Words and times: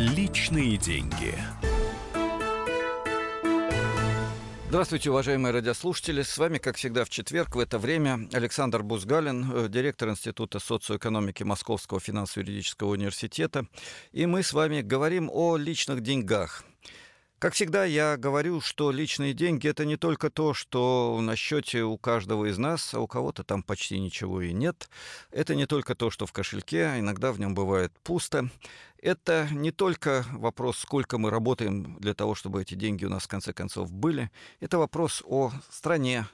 Личные 0.00 0.78
деньги. 0.78 1.34
Здравствуйте, 4.70 5.10
уважаемые 5.10 5.52
радиослушатели. 5.52 6.22
С 6.22 6.38
вами, 6.38 6.56
как 6.56 6.76
всегда, 6.76 7.04
в 7.04 7.10
четверг 7.10 7.54
в 7.54 7.58
это 7.58 7.78
время 7.78 8.26
Александр 8.32 8.82
Бузгалин, 8.82 9.52
э, 9.52 9.68
директор 9.68 10.08
Института 10.08 10.58
социоэкономики 10.58 11.42
Московского 11.42 12.00
финансово-юридического 12.00 12.88
университета. 12.88 13.66
И 14.12 14.24
мы 14.24 14.42
с 14.42 14.54
вами 14.54 14.80
говорим 14.80 15.28
о 15.30 15.58
личных 15.58 16.00
деньгах. 16.00 16.64
Как 17.40 17.54
всегда, 17.54 17.86
я 17.86 18.18
говорю, 18.18 18.60
что 18.60 18.90
личные 18.90 19.32
деньги 19.32 19.66
это 19.66 19.86
не 19.86 19.96
только 19.96 20.28
то, 20.28 20.52
что 20.52 21.18
на 21.22 21.36
счете 21.36 21.84
у 21.84 21.96
каждого 21.96 22.50
из 22.50 22.58
нас, 22.58 22.92
а 22.92 23.00
у 23.00 23.06
кого-то 23.06 23.44
там 23.44 23.62
почти 23.62 23.98
ничего 23.98 24.42
и 24.42 24.52
нет. 24.52 24.90
Это 25.30 25.54
не 25.54 25.64
только 25.64 25.94
то, 25.94 26.10
что 26.10 26.26
в 26.26 26.32
кошельке, 26.32 26.96
иногда 26.98 27.32
в 27.32 27.40
нем 27.40 27.54
бывает 27.54 27.94
пусто. 28.02 28.50
Это 29.00 29.48
не 29.52 29.70
только 29.70 30.26
вопрос, 30.32 30.80
сколько 30.80 31.16
мы 31.16 31.30
работаем 31.30 31.96
для 31.98 32.12
того, 32.12 32.34
чтобы 32.34 32.60
эти 32.60 32.74
деньги 32.74 33.06
у 33.06 33.08
нас 33.08 33.22
в 33.22 33.28
конце 33.28 33.54
концов 33.54 33.90
были. 33.90 34.30
Это 34.60 34.76
вопрос 34.76 35.22
о 35.24 35.50
стране, 35.70 36.26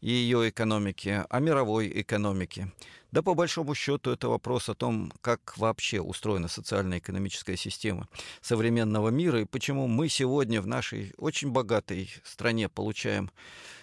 и 0.00 0.10
ее 0.10 0.48
экономике, 0.48 1.26
о 1.28 1.40
мировой 1.40 1.90
экономике. 2.00 2.72
Да 3.12 3.22
по 3.22 3.34
большому 3.34 3.74
счету 3.74 4.10
это 4.10 4.28
вопрос 4.28 4.68
о 4.68 4.74
том, 4.74 5.12
как 5.20 5.56
вообще 5.56 6.00
устроена 6.00 6.48
социально-экономическая 6.48 7.56
система 7.56 8.08
современного 8.40 9.08
мира 9.08 9.40
и 9.40 9.46
почему 9.46 9.86
мы 9.86 10.08
сегодня 10.08 10.60
в 10.60 10.66
нашей 10.66 11.14
очень 11.16 11.50
богатой 11.50 12.10
стране 12.24 12.68
получаем, 12.68 13.30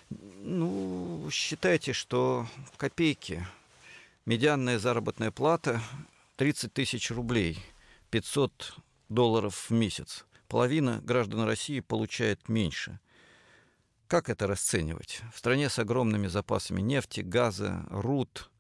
ну, 0.10 1.28
считайте, 1.32 1.94
что 1.94 2.48
копейки. 2.78 3.46
Медианная 4.26 4.80
заработная 4.80 5.32
плата 5.32 5.82
30 6.38 6.72
тысяч 6.74 7.12
рублей, 7.12 7.60
500 8.12 8.78
долларов 9.10 9.70
в 9.70 9.74
месяц. 9.74 10.26
Половина 10.48 11.02
граждан 11.04 11.44
России 11.44 11.80
получает 11.80 12.48
меньше. 12.48 13.00
Как 14.08 14.30
это 14.30 14.48
расценивать? 14.48 15.22
В 15.34 15.40
стране 15.40 15.70
с 15.70 15.80
огромными 15.80 16.28
запасами 16.28 16.82
нефти, 16.82 17.22
газа, 17.22 17.86
руд, 17.90 18.52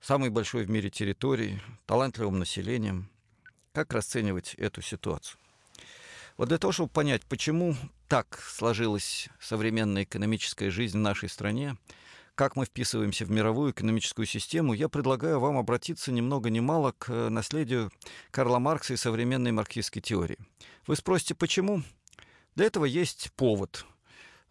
самой 0.00 0.30
большой 0.30 0.64
в 0.64 0.70
мире 0.70 0.90
территории, 0.90 1.60
талантливым 1.86 2.38
населением. 2.38 3.08
Как 3.72 3.92
расценивать 3.92 4.54
эту 4.54 4.82
ситуацию? 4.82 5.40
Вот 6.36 6.48
для 6.48 6.58
того, 6.58 6.72
чтобы 6.72 6.90
понять, 6.90 7.24
почему 7.26 7.74
так 8.08 8.38
сложилась 8.40 9.28
современная 9.40 10.04
экономическая 10.04 10.70
жизнь 10.70 10.98
в 10.98 11.00
нашей 11.00 11.28
стране, 11.28 11.76
как 12.34 12.56
мы 12.56 12.66
вписываемся 12.66 13.24
в 13.24 13.30
мировую 13.30 13.72
экономическую 13.72 14.26
систему, 14.26 14.74
я 14.74 14.88
предлагаю 14.88 15.40
вам 15.40 15.56
обратиться 15.56 16.12
ни 16.12 16.20
много 16.20 16.50
ни 16.50 16.60
мало 16.60 16.92
к 16.98 17.30
наследию 17.30 17.92
Карла 18.30 18.58
Маркса 18.58 18.94
и 18.94 18.96
современной 18.96 19.52
марксистской 19.52 20.02
теории. 20.02 20.38
Вы 20.86 20.96
спросите, 20.96 21.34
почему? 21.34 21.82
Для 22.56 22.66
этого 22.66 22.84
есть 22.84 23.32
повод– 23.36 23.86
Э, 23.93 23.93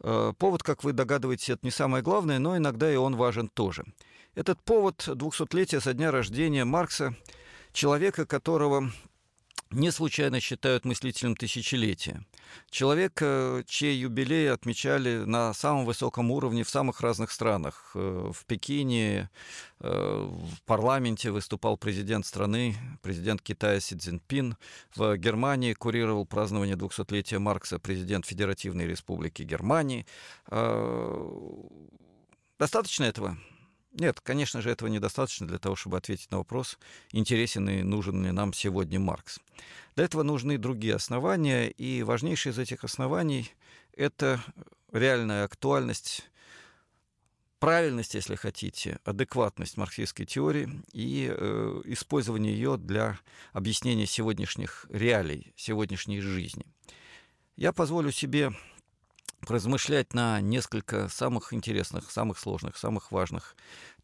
повод, 0.04 0.64
как 0.64 0.84
вы 0.84 0.94
догадываетесь, 0.94 1.50
это 1.50 1.66
не 1.66 1.72
самое 1.72 2.04
главное, 2.04 2.38
но 2.38 2.56
иногда 2.56 2.92
и 2.92 2.96
он 2.96 3.16
важен 3.16 3.48
тоже. 3.48 3.86
Этот 4.36 4.62
повод 4.62 5.08
200-летия 5.08 5.80
со 5.80 5.94
дня 5.94 6.12
рождения 6.12 6.66
Маркса, 6.66 7.16
человека, 7.72 8.26
которого 8.26 8.92
не 9.74 9.92
случайно 9.92 10.40
считают 10.40 10.86
мыслителем 10.86 11.36
тысячелетия. 11.36 12.26
Человек, 12.70 13.20
э, 13.22 13.64
чей 13.68 13.98
юбилей 13.98 14.52
отмечали 14.52 15.24
на 15.26 15.54
самом 15.54 15.86
высоком 15.86 16.32
уровне 16.32 16.64
в 16.64 16.70
самых 16.70 17.02
разных 17.02 17.32
странах. 17.32 17.92
Э, 17.96 18.32
в 18.32 18.46
Пекине, 18.46 19.30
э, 19.80 19.90
в 19.90 20.62
парламенте 20.66 21.32
выступал 21.32 21.78
президент 21.78 22.26
страны, 22.26 22.76
президент 23.02 23.42
Китая 23.42 23.80
Си 23.80 23.96
Цзиньпин. 23.96 24.56
В 24.96 25.18
Германии 25.18 25.74
курировал 25.74 26.26
празднование 26.26 26.76
200-летия 26.76 27.40
Маркса 27.40 27.80
президент 27.80 28.26
Федеративной 28.26 28.86
Республики 28.86 29.44
Германии. 29.44 30.06
Достаточно 32.60 33.04
этого? 33.06 33.38
Нет, 33.94 34.20
конечно 34.22 34.62
же, 34.62 34.72
этого 34.72 34.90
недостаточно 34.90 35.48
для 35.48 35.60
того, 35.60 35.76
чтобы 35.76 35.98
ответить 35.98 36.32
на 36.32 36.40
вопрос, 36.40 36.80
интересен 37.12 37.70
и 37.70 37.84
нужен 37.84 38.26
ли 38.26 38.32
нам 38.32 38.52
сегодня 38.52 39.00
Маркс. 39.00 39.40
Для 39.96 40.06
этого 40.06 40.24
нужны 40.24 40.58
другие 40.58 40.96
основания, 40.96 41.70
и 41.70 42.02
важнейшее 42.02 42.54
из 42.54 42.60
этих 42.60 42.84
оснований— 42.84 43.52
это 43.96 44.44
реальная 44.92 45.44
актуальность, 45.44 46.28
правильность, 47.60 48.16
если 48.16 48.34
хотите, 48.34 49.00
адекватность 49.06 49.78
марксистской 49.78 50.26
теории 50.26 50.70
и 50.92 51.32
э, 51.32 51.82
использование 51.86 52.54
ее 52.54 52.78
для 52.78 53.20
объяснения 53.52 54.08
сегодняшних 54.08 54.88
реалий, 54.90 55.54
сегодняшней 55.56 56.20
жизни. 56.20 56.66
Я 57.56 57.74
позволю 57.74 58.12
себе 58.12 58.54
размышлять 59.50 60.14
на 60.14 60.42
несколько 60.42 61.10
самых 61.10 61.54
интересных, 61.54 62.12
самых 62.12 62.40
сложных, 62.40 62.78
самых 62.78 63.12
важных 63.12 63.56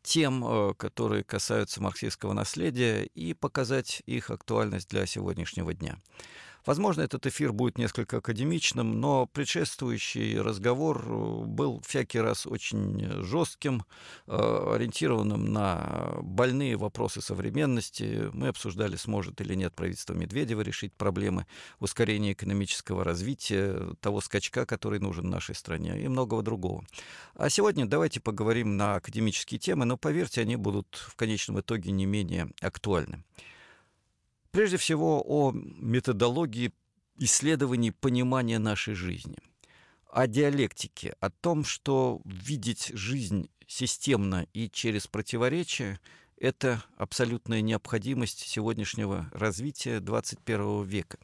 тем, 0.01 0.45
э, 0.45 0.73
которые 0.75 1.23
касаются 1.23 1.81
марксистского 1.81 2.33
наследия, 2.33 3.03
и 3.03 3.33
показать 3.33 4.01
их 4.05 4.29
актуальность 4.29 4.89
для 4.89 5.05
сегодняшнего 5.05 5.73
дня. 5.73 5.99
Возможно, 6.65 7.01
этот 7.01 7.25
эфир 7.25 7.53
будет 7.53 7.77
несколько 7.77 8.17
академичным, 8.17 8.99
но 8.99 9.25
предшествующий 9.25 10.39
разговор 10.39 11.03
э, 11.05 11.45
был 11.45 11.81
всякий 11.85 12.19
раз 12.19 12.45
очень 12.45 13.23
жестким, 13.23 13.85
э, 14.27 14.71
ориентированным 14.75 15.51
на 15.51 16.17
больные 16.21 16.75
вопросы 16.77 17.21
современности. 17.21 18.29
Мы 18.33 18.49
обсуждали, 18.49 18.95
сможет 18.95 19.39
или 19.41 19.55
нет 19.55 19.73
правительство 19.73 20.13
Медведева 20.13 20.61
решить 20.61 20.93
проблемы 20.93 21.45
ускорения 21.79 22.33
экономического 22.33 23.03
развития, 23.03 23.95
того 24.01 24.21
скачка, 24.21 24.65
который 24.65 24.99
нужен 24.99 25.29
нашей 25.29 25.55
стране, 25.55 25.99
и 26.01 26.07
многого 26.07 26.41
другого. 26.41 26.85
А 27.35 27.49
сегодня 27.49 27.85
давайте 27.85 28.19
поговорим 28.19 28.77
на 28.77 28.95
академические 28.95 29.59
темы, 29.59 29.85
но 29.85 29.97
поверьте, 29.97 30.41
они 30.41 30.55
будут 30.55 30.95
в 30.95 31.15
конечном 31.15 31.59
итоге 31.61 31.91
не 31.91 32.05
менее 32.05 32.51
актуальны. 32.61 33.23
Прежде 34.51 34.77
всего 34.77 35.23
о 35.27 35.51
методологии 35.53 36.73
исследований 37.19 37.91
понимания 37.91 38.57
нашей 38.57 38.95
жизни, 38.95 39.37
о 40.11 40.25
диалектике, 40.25 41.15
о 41.19 41.29
том, 41.29 41.63
что 41.63 42.19
видеть 42.25 42.91
жизнь 42.95 43.51
системно 43.67 44.47
и 44.53 44.67
через 44.67 45.05
противоречия– 45.05 45.99
это 46.37 46.83
абсолютная 46.97 47.61
необходимость 47.61 48.39
сегодняшнего 48.39 49.29
развития 49.33 49.99
21 49.99 50.83
века. 50.83 51.19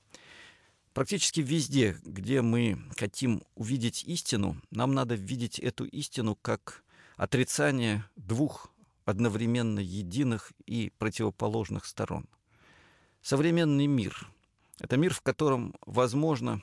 Практически 0.93 1.39
везде, 1.39 1.97
где 2.03 2.43
мы 2.43 2.77
хотим 2.95 3.41
увидеть 3.55 4.03
истину, 4.03 4.61
нам 4.69 4.93
надо 4.93 5.15
видеть 5.15 5.57
эту 5.57 5.85
истину 5.85 6.35
как 6.35 6.83
отрицание 7.15 8.05
двух 8.15 8.71
одновременно 9.03 9.79
единых 9.79 10.53
и 10.67 10.91
противоположных 10.99 11.85
сторон– 11.85 12.27
современный 13.25 13.87
мир. 13.87 14.29
Это 14.79 14.97
мир, 14.97 15.11
в 15.11 15.21
котором 15.21 15.73
возможно 15.87 16.61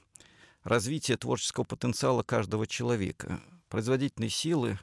развитие 0.62 1.16
творческого 1.16 1.64
потенциала 1.64 2.22
каждого 2.22 2.68
человека, 2.68 3.40
производительной 3.68 4.28
силы, 4.28 4.78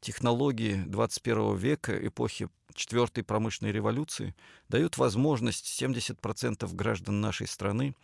технологии 0.00 0.84
21 0.86 1.56
века, 1.56 2.06
эпохи 2.06 2.48
четвертой 2.72 3.24
промышленной 3.24 3.72
революции 3.72 4.32
дают 4.68 4.96
возможность 4.96 5.66
70% 5.82 6.72
граждан 6.72 7.20
нашей 7.20 7.48
страны 7.48 7.96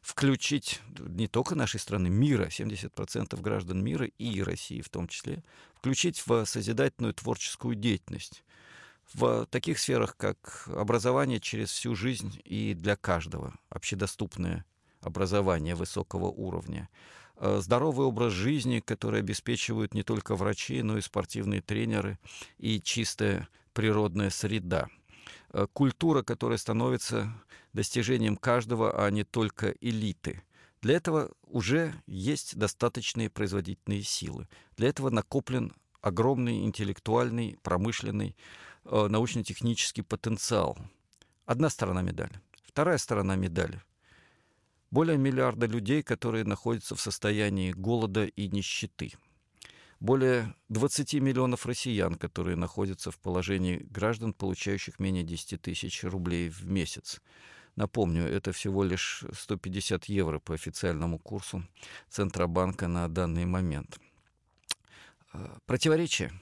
включить, 0.00 0.80
не 1.00 1.26
только 1.26 1.56
нашей 1.56 1.80
страны, 1.80 2.08
мира, 2.08 2.46
70% 2.46 3.40
граждан 3.40 3.82
мира 3.82 4.06
и 4.06 4.40
России 4.40 4.82
в 4.82 4.88
том 4.88 5.08
числе, 5.08 5.42
включить 5.74 6.22
в 6.24 6.44
созидательную 6.44 7.12
творческую 7.14 7.74
деятельность 7.74 8.44
в 9.14 9.46
таких 9.46 9.78
сферах, 9.78 10.16
как 10.16 10.68
образование 10.74 11.40
через 11.40 11.70
всю 11.70 11.94
жизнь 11.94 12.40
и 12.44 12.74
для 12.74 12.96
каждого, 12.96 13.54
общедоступное 13.70 14.64
образование 15.00 15.74
высокого 15.74 16.26
уровня, 16.26 16.88
э, 17.36 17.60
здоровый 17.62 18.06
образ 18.06 18.32
жизни, 18.32 18.80
который 18.80 19.20
обеспечивают 19.20 19.94
не 19.94 20.02
только 20.02 20.34
врачи, 20.34 20.82
но 20.82 20.98
и 20.98 21.02
спортивные 21.02 21.62
тренеры, 21.62 22.18
и 22.58 22.80
чистая 22.80 23.48
природная 23.72 24.30
среда. 24.30 24.88
Э, 25.52 25.66
культура, 25.72 26.22
которая 26.22 26.58
становится 26.58 27.32
достижением 27.72 28.36
каждого, 28.36 29.04
а 29.04 29.10
не 29.10 29.24
только 29.24 29.74
элиты. 29.80 30.42
Для 30.82 30.96
этого 30.96 31.32
уже 31.42 31.94
есть 32.06 32.56
достаточные 32.56 33.30
производительные 33.30 34.02
силы. 34.02 34.48
Для 34.76 34.88
этого 34.88 35.10
накоплен 35.10 35.72
огромный 36.00 36.64
интеллектуальный, 36.64 37.58
промышленный, 37.62 38.36
научно-технический 38.90 40.02
потенциал. 40.02 40.78
Одна 41.46 41.70
сторона 41.70 42.02
медали. 42.02 42.40
Вторая 42.64 42.98
сторона 42.98 43.36
медали. 43.36 43.82
Более 44.90 45.18
миллиарда 45.18 45.66
людей, 45.66 46.02
которые 46.02 46.44
находятся 46.44 46.94
в 46.94 47.00
состоянии 47.00 47.72
голода 47.72 48.24
и 48.24 48.48
нищеты. 48.48 49.12
Более 50.00 50.54
20 50.68 51.14
миллионов 51.14 51.66
россиян, 51.66 52.14
которые 52.14 52.56
находятся 52.56 53.10
в 53.10 53.18
положении 53.18 53.86
граждан, 53.90 54.32
получающих 54.32 54.98
менее 54.98 55.24
10 55.24 55.60
тысяч 55.60 56.04
рублей 56.04 56.48
в 56.48 56.64
месяц. 56.66 57.20
Напомню, 57.74 58.24
это 58.24 58.52
всего 58.52 58.82
лишь 58.84 59.24
150 59.32 60.06
евро 60.06 60.38
по 60.38 60.54
официальному 60.54 61.18
курсу 61.18 61.64
Центробанка 62.08 62.88
на 62.88 63.08
данный 63.08 63.44
момент. 63.44 64.00
Э, 65.32 65.58
противоречие. 65.66 66.32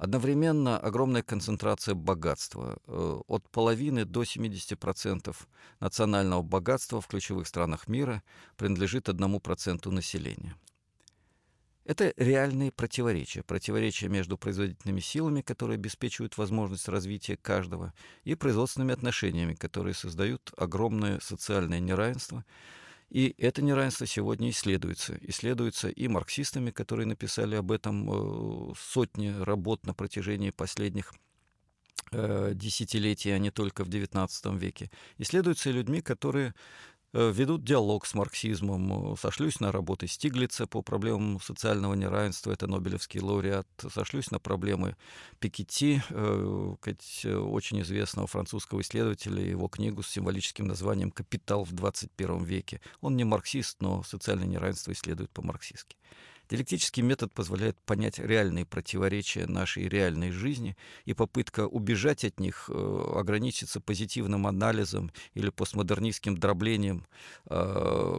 Одновременно 0.00 0.78
огромная 0.78 1.22
концентрация 1.22 1.94
богатства. 1.94 2.78
Э, 2.86 3.20
от 3.26 3.46
половины 3.50 4.06
до 4.06 4.22
70% 4.22 5.36
национального 5.78 6.40
богатства 6.40 7.02
в 7.02 7.06
ключевых 7.06 7.46
странах 7.46 7.86
мира 7.86 8.22
принадлежит 8.56 9.10
одному 9.10 9.40
проценту 9.40 9.90
населения. 9.90 10.56
Это 11.84 12.14
реальные 12.16 12.72
противоречия. 12.72 13.42
Противоречия 13.42 14.08
между 14.08 14.38
производительными 14.38 15.00
силами, 15.00 15.42
которые 15.42 15.74
обеспечивают 15.74 16.38
возможность 16.38 16.88
развития 16.88 17.36
каждого, 17.36 17.92
и 18.24 18.34
производственными 18.34 18.94
отношениями, 18.94 19.52
которые 19.52 19.92
создают 19.92 20.50
огромное 20.56 21.20
социальное 21.20 21.78
неравенство. 21.78 22.46
И 23.10 23.34
это 23.38 23.60
неравенство 23.60 24.06
сегодня 24.06 24.50
исследуется. 24.50 25.18
Исследуется 25.22 25.88
и 25.88 26.06
марксистами, 26.06 26.70
которые 26.70 27.06
написали 27.06 27.56
об 27.56 27.72
этом 27.72 28.08
э, 28.08 28.74
сотни 28.78 29.34
работ 29.42 29.84
на 29.84 29.94
протяжении 29.94 30.50
последних 30.50 31.12
э, 32.12 32.52
десятилетий, 32.54 33.30
а 33.30 33.38
не 33.38 33.50
только 33.50 33.84
в 33.84 33.88
XIX 33.88 34.56
веке. 34.56 34.90
Исследуется 35.18 35.70
и 35.70 35.72
людьми, 35.72 36.00
которые 36.00 36.54
ведут 37.12 37.64
диалог 37.64 38.06
с 38.06 38.14
марксизмом. 38.14 39.16
Сошлюсь 39.16 39.60
на 39.60 39.72
работы 39.72 40.06
Стиглица 40.06 40.66
по 40.66 40.82
проблемам 40.82 41.40
социального 41.40 41.94
неравенства, 41.94 42.52
это 42.52 42.66
Нобелевский 42.66 43.20
лауреат. 43.20 43.66
Сошлюсь 43.92 44.30
на 44.30 44.38
проблемы 44.38 44.96
Пикетти, 45.38 46.02
э, 46.10 46.66
очень 47.36 47.80
известного 47.82 48.26
французского 48.26 48.80
исследователя, 48.80 49.42
его 49.42 49.68
книгу 49.68 50.02
с 50.02 50.08
символическим 50.08 50.66
названием 50.66 51.10
«Капитал 51.10 51.64
в 51.64 51.72
21 51.72 52.44
веке». 52.44 52.80
Он 53.00 53.16
не 53.16 53.24
марксист, 53.24 53.80
но 53.80 54.02
социальное 54.02 54.46
неравенство 54.46 54.92
исследует 54.92 55.30
по-марксистски. 55.30 55.96
Диалектический 56.50 57.04
метод 57.04 57.32
позволяет 57.32 57.80
понять 57.82 58.18
реальные 58.18 58.66
противоречия 58.66 59.46
нашей 59.46 59.88
реальной 59.88 60.32
жизни, 60.32 60.76
и 61.04 61.14
попытка 61.14 61.68
убежать 61.68 62.24
от 62.24 62.40
них 62.40 62.68
э, 62.68 63.12
ограничиться 63.14 63.80
позитивным 63.80 64.48
анализом 64.48 65.12
или 65.34 65.50
постмодернистским 65.50 66.36
дроблением, 66.36 67.06
э, 67.48 68.18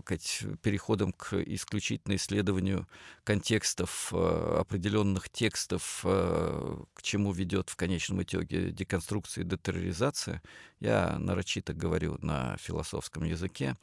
переходом 0.61 1.11
к 1.11 1.33
исключительно 1.33 2.15
исследованию 2.15 2.87
контекстов 3.25 4.13
э, 4.13 4.55
определенных 4.59 5.29
текстов, 5.29 5.99
к 6.03 7.01
чему 7.01 7.33
ведет 7.33 7.69
в 7.69 7.75
конечном 7.75 8.23
итоге 8.23 8.71
деконструкция 8.71 9.43
и 9.43 9.47
детерроризация, 9.47 10.41
я 10.79 11.19
нарочито 11.19 11.73
говорю 11.73 12.17
на 12.21 12.55
философском 12.57 13.23
языке, 13.23 13.75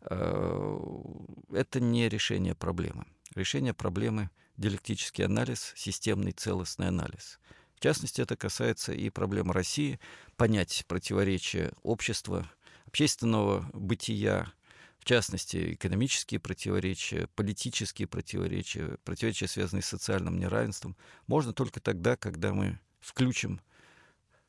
это 0.00 1.80
не 1.80 2.08
решение 2.08 2.54
проблемы 2.56 3.04
решение 3.34 3.74
проблемы 3.74 4.30
диалектический 4.56 5.24
анализ, 5.24 5.72
системный 5.76 6.32
целостный 6.32 6.88
анализ. 6.88 7.38
В 7.76 7.80
частности, 7.80 8.20
это 8.20 8.36
касается 8.36 8.92
и 8.92 9.10
проблем 9.10 9.50
России, 9.50 9.98
понять 10.36 10.84
противоречия 10.86 11.72
общества, 11.82 12.48
общественного 12.86 13.68
бытия, 13.72 14.52
в 14.98 15.04
частности, 15.04 15.74
экономические 15.74 16.38
противоречия, 16.38 17.26
политические 17.34 18.06
противоречия, 18.06 18.98
противоречия, 19.04 19.48
связанные 19.48 19.82
с 19.82 19.86
социальным 19.88 20.38
неравенством, 20.38 20.96
можно 21.26 21.52
только 21.52 21.80
тогда, 21.80 22.14
когда 22.14 22.54
мы 22.54 22.78
включим 23.00 23.60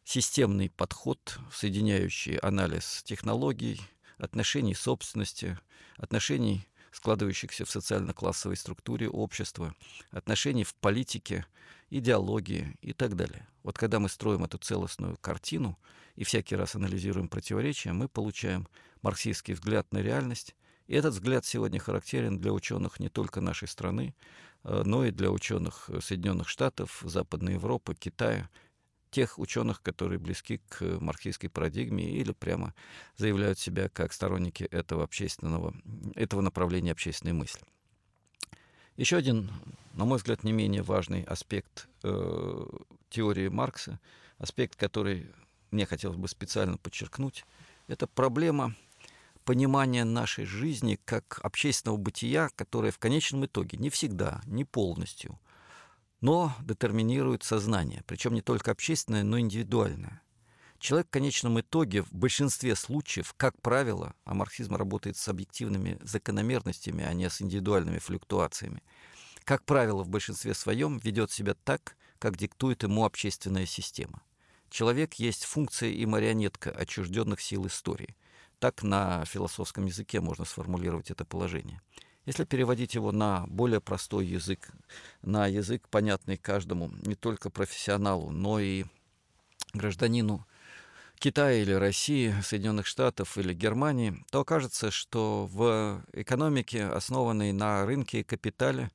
системный 0.04 0.70
подход, 0.70 1.40
соединяющий 1.52 2.36
анализ 2.38 3.02
технологий, 3.04 3.82
отношений 4.20 4.76
собственности, 4.76 5.58
отношений 5.98 6.68
складывающихся 6.94 7.66
в 7.66 7.72
социально-классовой 7.72 8.56
структуре 8.56 9.10
общества, 9.10 9.76
отношений 10.12 10.64
в 10.64 10.76
политике, 10.76 11.46
идеологии 11.90 12.78
и 12.82 12.94
так 12.94 13.16
далее. 13.16 13.48
Вот 13.64 13.78
когда 13.78 14.00
мы 14.00 14.10
строим 14.10 14.44
эту 14.44 14.58
целостную 14.58 15.18
картину 15.18 15.78
и 16.16 16.24
всякий 16.24 16.56
раз 16.56 16.76
анализируем 16.76 17.28
противоречия, 17.28 17.94
мы 17.94 18.08
получаем 18.08 18.68
марксистский 19.02 19.54
взгляд 19.54 19.92
на 19.92 20.00
реальность, 20.00 20.56
и 20.88 20.96
этот 20.96 21.14
взгляд 21.14 21.46
сегодня 21.46 21.80
характерен 21.80 22.40
для 22.40 22.52
ученых 22.52 23.00
не 23.00 23.10
только 23.10 23.42
нашей 23.42 23.68
страны, 23.68 24.16
э, 24.64 24.84
но 24.86 25.06
и 25.06 25.12
для 25.12 25.32
ученых 25.32 25.90
Соединенных 26.02 26.50
Штатов, 26.50 27.02
Западной 27.06 27.54
Европы, 27.54 27.96
Китая 27.96 28.50
тех 29.14 29.38
ученых, 29.38 29.82
которые 29.82 30.18
близки 30.18 30.60
к 30.70 30.82
марксистской 31.00 31.50
парадигме 31.50 32.04
или 32.04 32.34
прямо 32.34 32.74
заявляют 33.16 33.60
себя 33.60 33.88
как 33.88 34.12
сторонники 34.12 34.64
этого 34.64 35.04
общественного, 35.04 35.74
этого 36.16 36.42
направления 36.42 36.92
общественной 36.92 37.34
мысли. 37.34 37.62
Еще 38.98 39.18
один, 39.18 39.52
на 39.94 40.06
мой 40.06 40.18
взгляд, 40.18 40.44
не 40.44 40.52
менее 40.52 40.82
важный 40.82 41.22
аспект 41.24 41.88
э, 42.02 42.66
теории 43.10 43.48
Маркса, 43.50 44.00
аспект, 44.40 44.76
который 44.76 45.30
мне 45.70 45.86
хотелось 45.86 46.18
бы 46.18 46.28
специально 46.28 46.78
подчеркнуть, 46.78 47.46
это 47.88 48.08
проблема 48.08 48.76
понимания 49.46 50.06
нашей 50.06 50.46
жизни 50.46 51.00
как 51.06 51.40
общественного 51.44 51.98
бытия, 51.98 52.50
которое 52.56 52.92
в 52.92 52.98
конечном 52.98 53.46
итоге 53.46 53.78
не 53.78 53.92
всегда, 53.92 54.42
не 54.46 54.66
полностью– 54.66 55.40
но 56.24 56.56
детерминирует 56.62 57.44
сознание, 57.44 58.02
причем 58.08 58.34
не 58.34 58.42
только 58.42 58.72
общественное, 58.72 59.24
но 59.24 59.36
и 59.36 59.42
индивидуальное. 59.42 60.22
Человек 60.80 61.08
в 61.08 61.12
конечном 61.12 61.60
итоге 61.60 62.02
в 62.02 62.14
большинстве 62.14 62.78
случаев, 62.78 63.34
как 63.36 63.62
правило, 63.62 64.14
а 64.24 64.34
марксизм 64.34 64.74
работает 64.78 65.18
с 65.18 65.28
объективными 65.28 66.00
закономерностями, 66.02 67.04
а 67.04 67.14
не 67.14 67.30
с 67.30 67.42
индивидуальными 67.42 68.00
флюктуациями, 68.00 68.82
как 69.44 69.66
правило, 69.66 70.02
в 70.04 70.08
большинстве 70.08 70.54
своем 70.54 70.98
ведет 71.00 71.30
себя 71.30 71.56
так, 71.66 71.98
как 72.20 72.38
диктует 72.38 72.84
ему 72.84 73.04
общественная 73.04 73.66
система. 73.66 74.22
Человек 74.70 75.16
есть 75.16 75.44
функция 75.44 75.90
и 75.90 76.06
марионетка 76.06 76.72
отчужденных 76.72 77.42
сил 77.42 77.68
истории. 77.68 78.16
Так 78.60 78.82
на 78.82 79.26
философском 79.26 79.88
языке 79.88 80.22
можно 80.22 80.46
сформулировать 80.46 81.12
это 81.12 81.26
положение. 81.26 81.82
Если 82.26 82.46
переводить 82.46 82.96
его 82.96 83.12
на 83.12 83.46
более 83.48 83.82
простой 83.82 84.26
язык, 84.26 84.70
на 85.22 85.48
язык, 85.48 85.88
понятный 85.90 86.38
каждому, 86.38 86.90
не 87.06 87.16
только 87.16 87.50
профессионалу, 87.50 88.32
но 88.32 88.60
и 88.60 88.86
гражданину 89.74 90.46
Китая 91.20 91.62
или 91.62 91.74
России, 91.74 92.34
Соединенных 92.42 92.86
Штатов 92.86 93.38
или 93.38 93.54
Германии, 93.54 94.26
то 94.32 94.42
окажется, 94.42 94.90
что 94.90 95.48
в 95.52 96.02
экономике, 96.14 96.86
основанной 96.86 97.52
на 97.52 97.86
рынке 97.86 98.22
и 98.22 98.24
капитале, 98.24 98.92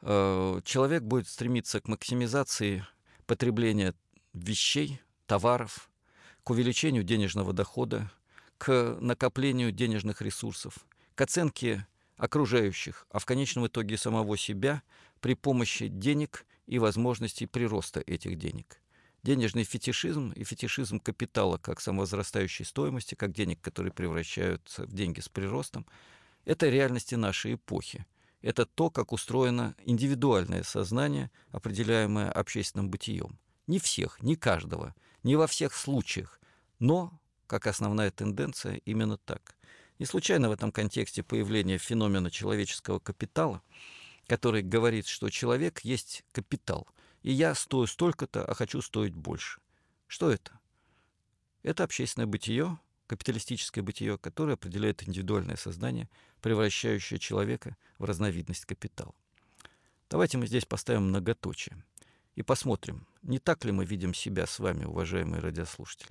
э, 0.00 0.60
человек 0.64 1.02
будет 1.02 1.28
стремиться 1.28 1.80
к 1.80 1.88
максимизации 1.88 2.86
потребления 3.26 3.94
вещей, 4.32 5.00
товаров, 5.26 5.90
к 6.42 6.50
увеличению 6.50 7.04
денежного 7.04 7.52
дохода, 7.52 8.10
к 8.58 8.96
накоплению 9.00 9.72
денежных 9.72 10.22
ресурсов, 10.22 10.74
к 11.14 11.20
оценке 11.20 11.86
окружающих, 12.22 13.04
а 13.10 13.18
в 13.18 13.26
конечном 13.26 13.66
итоге 13.66 13.98
самого 13.98 14.38
себя 14.38 14.84
при 15.20 15.34
помощи 15.34 15.88
денег 15.88 16.46
и 16.68 16.78
возможностей 16.78 17.46
прироста 17.46 17.98
этих 17.98 18.38
денег. 18.38 18.80
Денежный 19.24 19.64
фетишизм 19.64 20.30
и 20.30 20.44
фетишизм 20.44 21.00
капитала 21.00 21.58
как 21.58 21.80
самовозрастающей 21.80 22.64
стоимости, 22.64 23.16
как 23.16 23.32
денег, 23.32 23.60
которые 23.60 23.92
превращаются 23.92 24.86
в 24.86 24.92
деньги 24.92 25.18
с 25.18 25.28
приростом, 25.28 25.84
это 26.44 26.68
реальности 26.68 27.16
нашей 27.16 27.54
эпохи. 27.54 28.06
Это 28.40 28.66
то, 28.66 28.88
как 28.88 29.10
устроено 29.10 29.74
индивидуальное 29.84 30.62
сознание, 30.62 31.28
определяемое 31.50 32.30
общественным 32.30 32.88
бытием. 32.88 33.36
Не 33.66 33.80
всех, 33.80 34.22
не 34.22 34.36
каждого, 34.36 34.94
не 35.24 35.34
во 35.34 35.48
всех 35.48 35.74
случаях, 35.74 36.40
но, 36.78 37.20
как 37.48 37.66
основная 37.66 38.12
тенденция, 38.12 38.76
именно 38.84 39.18
так– 39.18 39.56
не 40.02 40.06
случайно 40.06 40.48
в 40.48 40.52
этом 40.52 40.72
контексте 40.72 41.22
появление 41.22 41.78
феномена 41.78 42.28
человеческого 42.28 42.98
капитала, 42.98 43.62
который 44.26 44.60
говорит, 44.60 45.06
что 45.06 45.30
человек 45.30 45.78
есть 45.84 46.24
капитал, 46.32 46.88
и 47.22 47.30
я 47.30 47.54
стою 47.54 47.86
столько-то, 47.86 48.44
а 48.44 48.52
хочу 48.54 48.82
стоить 48.82 49.14
больше. 49.14 49.60
Что 50.08 50.32
это? 50.32 50.58
Это 51.62 51.84
общественное 51.84 52.26
бытие, 52.26 52.80
капиталистическое 53.06 53.84
бытие, 53.84 54.18
которое 54.18 54.54
определяет 54.54 55.06
индивидуальное 55.06 55.54
сознание, 55.54 56.10
превращающее 56.40 57.20
человека 57.20 57.76
в 57.98 58.04
разновидность 58.04 58.64
капитала. 58.64 59.14
Давайте 60.10 60.36
мы 60.36 60.48
здесь 60.48 60.64
поставим 60.64 61.10
многоточие 61.10 61.80
и 62.34 62.42
посмотрим, 62.42 63.06
не 63.22 63.38
так 63.38 63.64
ли 63.64 63.70
мы 63.70 63.84
видим 63.84 64.14
себя 64.14 64.48
с 64.48 64.58
вами, 64.58 64.84
уважаемые 64.84 65.40
радиослушатели. 65.40 66.10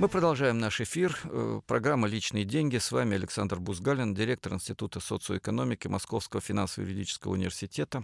Мы 0.00 0.08
продолжаем 0.08 0.58
наш 0.58 0.80
эфир. 0.80 1.14
Э, 1.24 1.60
программа 1.66 2.08
«Личные 2.08 2.46
деньги». 2.46 2.78
С 2.78 2.90
вами 2.90 3.16
Александр 3.16 3.60
Бузгалин, 3.60 4.14
директор 4.14 4.54
Института 4.54 4.98
социоэкономики 4.98 5.88
Московского 5.88 6.40
финансово-юридического 6.40 7.32
университета. 7.32 8.02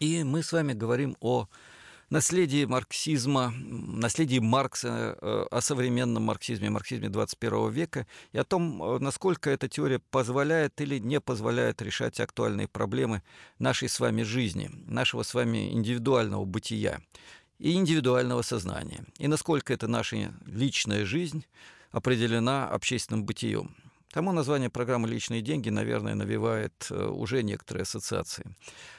И 0.00 0.24
мы 0.24 0.42
с 0.42 0.50
вами 0.50 0.72
говорим 0.72 1.16
о 1.20 1.46
наследии 2.10 2.64
марксизма, 2.64 3.54
наследии 3.56 4.40
Маркса, 4.40 5.16
э, 5.22 5.46
о 5.52 5.60
современном 5.60 6.24
марксизме, 6.24 6.68
марксизме 6.68 7.08
21 7.08 7.70
века 7.70 8.08
и 8.32 8.38
о 8.38 8.42
том, 8.42 8.82
э, 8.82 8.98
насколько 8.98 9.50
эта 9.50 9.68
теория 9.68 10.00
позволяет 10.00 10.80
или 10.80 10.98
не 10.98 11.20
позволяет 11.20 11.80
решать 11.80 12.18
актуальные 12.18 12.66
проблемы 12.66 13.22
нашей 13.60 13.88
с 13.88 14.00
вами 14.00 14.24
жизни, 14.24 14.68
нашего 14.88 15.22
с 15.22 15.32
вами 15.32 15.72
индивидуального 15.74 16.44
бытия 16.44 17.00
и 17.64 17.72
индивидуального 17.72 18.42
сознания, 18.42 19.06
и 19.16 19.26
насколько 19.26 19.72
эта 19.72 19.88
наша 19.88 20.34
личная 20.44 21.06
жизнь 21.06 21.46
определена 21.92 22.68
общественным 22.68 23.24
бытием. 23.24 23.74
Тому 24.12 24.32
название 24.32 24.68
программы 24.68 25.08
«Личные 25.08 25.40
деньги», 25.40 25.70
наверное, 25.70 26.14
навевает 26.14 26.86
э, 26.90 27.06
уже 27.06 27.42
некоторые 27.42 27.84
ассоциации. 27.84 28.54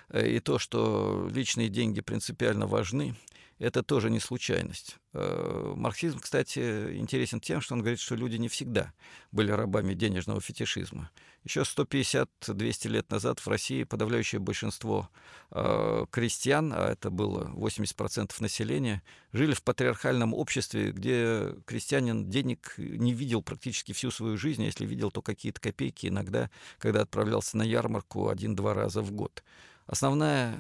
Э, 0.10 0.28
и 0.28 0.40
то, 0.40 0.58
что 0.58 1.30
личные 1.32 1.70
деньги 1.70 2.02
принципиально 2.02 2.66
важны, 2.66 3.16
это 3.58 3.84
тоже 3.84 4.10
не 4.10 4.20
случайность. 4.20 4.98
Э, 5.14 5.74
марксизм, 5.76 6.20
кстати, 6.20 6.98
интересен 6.98 7.40
тем, 7.40 7.62
что 7.62 7.74
он 7.74 7.80
говорит, 7.80 8.00
что 8.00 8.16
люди 8.16 8.36
не 8.36 8.50
всегда 8.50 8.92
были 9.32 9.52
рабами 9.52 9.94
денежного 9.94 10.42
фетишизма. 10.42 11.10
Еще 11.46 11.62
150-200 11.62 12.90
лет 12.90 13.10
назад 13.10 13.40
в 13.40 13.48
России 13.48 13.86
подавляющее 13.86 14.40
большинство 14.40 15.10
э, 15.52 16.06
крестьян, 16.10 16.74
а 16.76 16.92
это 16.92 17.10
было 17.10 17.50
80% 17.56 18.34
населения, 18.40 19.02
жили 19.32 19.54
в 19.54 19.64
патриархальном 19.64 20.34
обществе, 20.34 20.92
где 20.92 21.56
крестьянин 21.66 22.30
денег 22.30 22.74
не 22.78 23.14
видел 23.14 23.42
практически 23.42 23.94
всю 23.94 24.12
свою 24.12 24.38
жизнь, 24.38 24.64
а 24.64 24.66
если 24.66 24.86
видел, 24.86 25.12
то 25.12 25.22
какие-то 25.22 25.62
копейки 25.62 26.08
иногда, 26.08 26.50
когда 26.78 27.04
отправлялся 27.04 27.56
на 27.56 27.64
ярмарку 27.64 28.28
один-два 28.28 28.74
раза 28.74 29.02
в 29.02 29.12
год. 29.12 29.44
Основная 29.88 30.58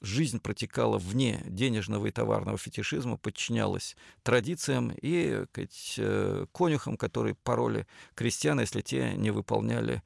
жизнь 0.00 0.40
протекала 0.40 0.98
вне 0.98 1.42
денежного 1.46 2.06
и 2.06 2.10
товарного 2.10 2.58
фетишизма, 2.58 3.16
подчинялась 3.16 3.96
традициям 4.22 4.92
и 5.00 5.44
сказать, 5.52 5.94
э, 5.98 6.46
конюхам, 6.52 6.96
которые 6.96 7.34
пороли 7.34 7.86
крестьян, 8.14 8.60
если 8.60 8.80
те 8.80 9.14
не 9.14 9.30
выполняли 9.30 10.02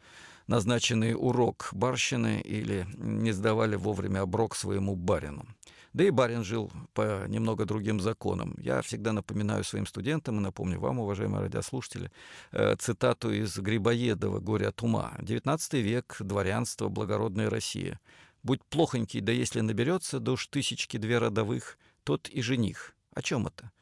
назначенный 0.46 1.14
урок 1.14 1.70
барщины 1.72 2.40
или 2.40 2.86
не 2.96 3.32
сдавали 3.32 3.76
вовремя 3.76 4.20
оброк 4.20 4.54
своему 4.56 4.94
барину. 4.94 5.46
Да 5.94 6.02
и 6.02 6.10
барин 6.10 6.42
жил 6.42 6.72
по 6.92 7.24
немного 7.28 7.64
другим 7.64 8.00
законам. 8.00 8.56
Я 8.58 8.82
всегда 8.82 9.12
напоминаю 9.12 9.62
своим 9.62 9.86
студентам, 9.86 10.38
и 10.38 10.42
напомню 10.42 10.80
вам, 10.80 10.98
уважаемые 10.98 11.42
радиослушатели, 11.42 12.10
э, 12.50 12.74
цитату 12.76 13.32
из 13.32 13.56
Грибоедова 13.56 14.40
«Горе 14.40 14.66
от 14.66 14.82
ума». 14.82 15.12
XIX 15.20 15.80
век, 15.80 16.16
дворянство, 16.18 16.88
благородная 16.88 17.48
Россия– 17.48 18.00
Будь 18.44 18.62
плохонький, 18.62 19.20
да 19.20 19.32
если 19.32 19.60
наберется, 19.60 20.20
да 20.20 20.32
уж 20.32 20.46
тысячки-две 20.48 21.18
родовых, 21.18 21.78
тот 22.04 22.28
и 22.28 22.42
жених. 22.42 22.94
О 23.14 23.22
чем 23.22 23.46
это? 23.46 23.72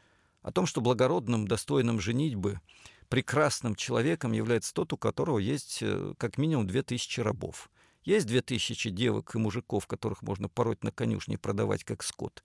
О 0.41 0.53
том, 0.53 0.67
что 0.67 0.81
благородным, 0.81 1.49
достойным 1.49 2.01
женитьбы, 2.01 2.61
прекрасным 3.09 3.75
человеком 3.75 4.31
является 4.31 4.73
тот, 4.73 4.93
у 4.93 4.97
которого 4.97 5.39
есть 5.39 5.81
э, 5.83 6.15
как 6.17 6.39
минимум 6.39 6.69
две 6.69 6.85
тысячи 6.85 7.19
рабов. 7.21 7.71
Есть 8.05 8.27
две 8.27 8.41
тысячи 8.41 8.89
девок 8.89 9.35
и 9.35 9.39
мужиков, 9.39 9.89
которых 9.89 10.23
можно 10.23 10.49
пороть 10.49 10.85
на 10.85 10.93
конюшне 10.93 11.35
и 11.35 11.39
продавать 11.39 11.83
как 11.83 12.05
скот. 12.05 12.45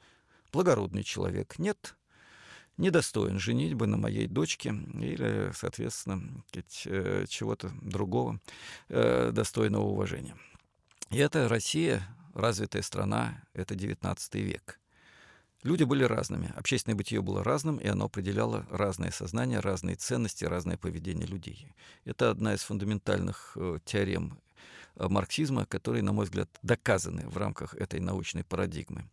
Благородный 0.52 1.04
человек. 1.04 1.60
Нет, 1.60 1.96
недостоин 2.78 3.38
женитьбы 3.38 3.86
на 3.86 3.98
моей 3.98 4.26
дочке 4.26 4.70
или, 4.70 5.52
соответственно, 5.54 6.44
э, 6.86 7.26
чего-то 7.30 7.72
другого 7.82 8.40
э, 8.90 9.30
достойного 9.32 9.84
уважения. 9.84 10.36
И 11.10 11.18
это 11.18 11.48
Россия, 11.48 12.06
развитая 12.34 12.82
страна, 12.82 13.42
это 13.54 13.76
19 13.76 14.36
век. 14.36 14.80
Люди 15.64 15.84
были 15.84 16.04
разными, 16.04 16.54
общественное 16.56 16.96
бытие 16.96 17.22
было 17.22 17.44
разным, 17.44 17.78
и 17.78 17.88
оно 17.88 18.06
определяло 18.06 18.66
разное 18.70 19.12
сознание, 19.12 19.60
разные 19.60 19.96
ценности, 19.96 20.46
разное 20.46 20.78
поведение 20.78 21.26
людей. 21.26 21.74
Это 22.06 22.30
одна 22.30 22.54
из 22.54 22.62
фундаментальных 22.62 23.54
э, 23.56 23.80
теорем 23.86 24.40
э, 24.96 25.08
марксизма, 25.08 25.66
которые, 25.66 26.04
на 26.04 26.14
мой 26.14 26.26
взгляд, 26.26 26.50
доказаны 26.62 27.28
в 27.28 27.38
рамках 27.38 27.74
этой 27.74 28.00
научной 28.00 28.44
парадигмы. 28.44 29.10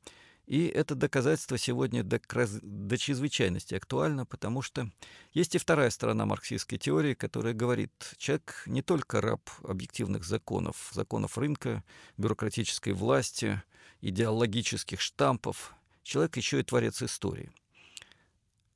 И 0.46 0.66
это 0.66 0.94
доказательство 0.94 1.56
сегодня 1.56 2.02
до, 2.02 2.20
до 2.62 2.98
чрезвычайности 2.98 3.74
актуально, 3.74 4.26
потому 4.26 4.60
что 4.60 4.90
есть 5.32 5.54
и 5.54 5.58
вторая 5.58 5.88
сторона 5.88 6.26
марксистской 6.26 6.76
теории, 6.76 7.14
которая 7.14 7.54
говорит, 7.54 8.14
человек 8.18 8.62
не 8.66 8.82
только 8.82 9.22
раб 9.22 9.40
объективных 9.62 10.24
законов, 10.24 10.90
законов 10.92 11.38
рынка, 11.38 11.82
бюрократической 12.18 12.92
власти, 12.92 13.62
идеологических 14.02 15.00
штампов, 15.00 15.74
человек 16.02 16.36
еще 16.36 16.60
и 16.60 16.62
творец 16.62 17.02
истории. 17.02 17.50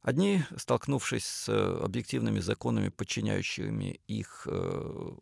Одни, 0.00 0.42
столкнувшись 0.56 1.26
с 1.26 1.82
объективными 1.84 2.38
законами, 2.38 2.88
подчиняющими 2.88 4.00
их 4.06 4.46
э, 4.50 5.12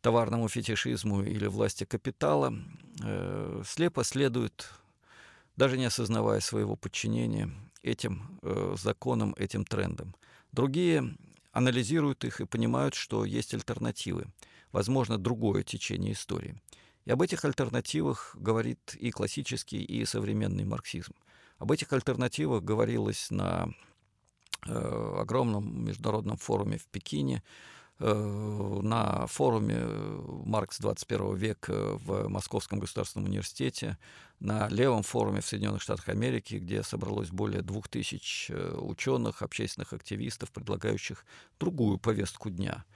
товарному 0.00 0.48
фетишизму 0.48 1.22
или 1.22 1.46
власти 1.46 1.84
капитала, 1.84 2.52
э, 3.04 3.62
слепо 3.64 4.02
следуют 4.02 4.68
даже 5.56 5.78
не 5.78 5.84
осознавая 5.84 6.40
своего 6.40 6.76
подчинения 6.76 7.50
этим 7.82 8.38
э, 8.42 8.76
законам, 8.80 9.34
этим 9.38 9.64
трендам. 9.64 10.14
Другие 10.52 11.16
анализируют 11.52 12.24
их 12.24 12.40
и 12.40 12.46
понимают, 12.46 12.94
что 12.94 13.24
есть 13.24 13.54
альтернативы, 13.54 14.26
возможно, 14.72 15.18
другое 15.18 15.62
течение 15.62 16.12
истории. 16.12 16.60
И 17.04 17.10
об 17.10 17.22
этих 17.22 17.44
альтернативах 17.44 18.36
говорит 18.38 18.94
и 18.98 19.10
классический, 19.10 19.82
и 19.82 20.04
современный 20.04 20.64
марксизм. 20.64 21.14
Об 21.58 21.72
этих 21.72 21.92
альтернативах 21.92 22.62
говорилось 22.62 23.30
на 23.30 23.68
э, 24.66 25.16
огромном 25.18 25.84
международном 25.84 26.36
форуме 26.36 26.78
в 26.78 26.86
Пекине 26.86 27.42
на 28.00 29.26
форуме 29.26 29.78
«Маркс 30.46 30.78
21 30.78 31.34
века» 31.36 31.72
в 31.98 32.28
Московском 32.28 32.78
государственном 32.78 33.28
университете, 33.28 33.98
на 34.38 34.68
левом 34.68 35.02
форуме 35.02 35.42
в 35.42 35.46
Соединенных 35.46 35.82
Штатах 35.82 36.08
Америки, 36.08 36.54
где 36.54 36.82
собралось 36.82 37.28
более 37.28 37.60
двух 37.60 37.88
тысяч 37.88 38.46
э, 38.48 38.74
ученых, 38.78 39.42
общественных 39.42 39.92
активистов, 39.92 40.50
предлагающих 40.50 41.26
другую 41.58 41.98
повестку 41.98 42.48
дня– 42.48 42.84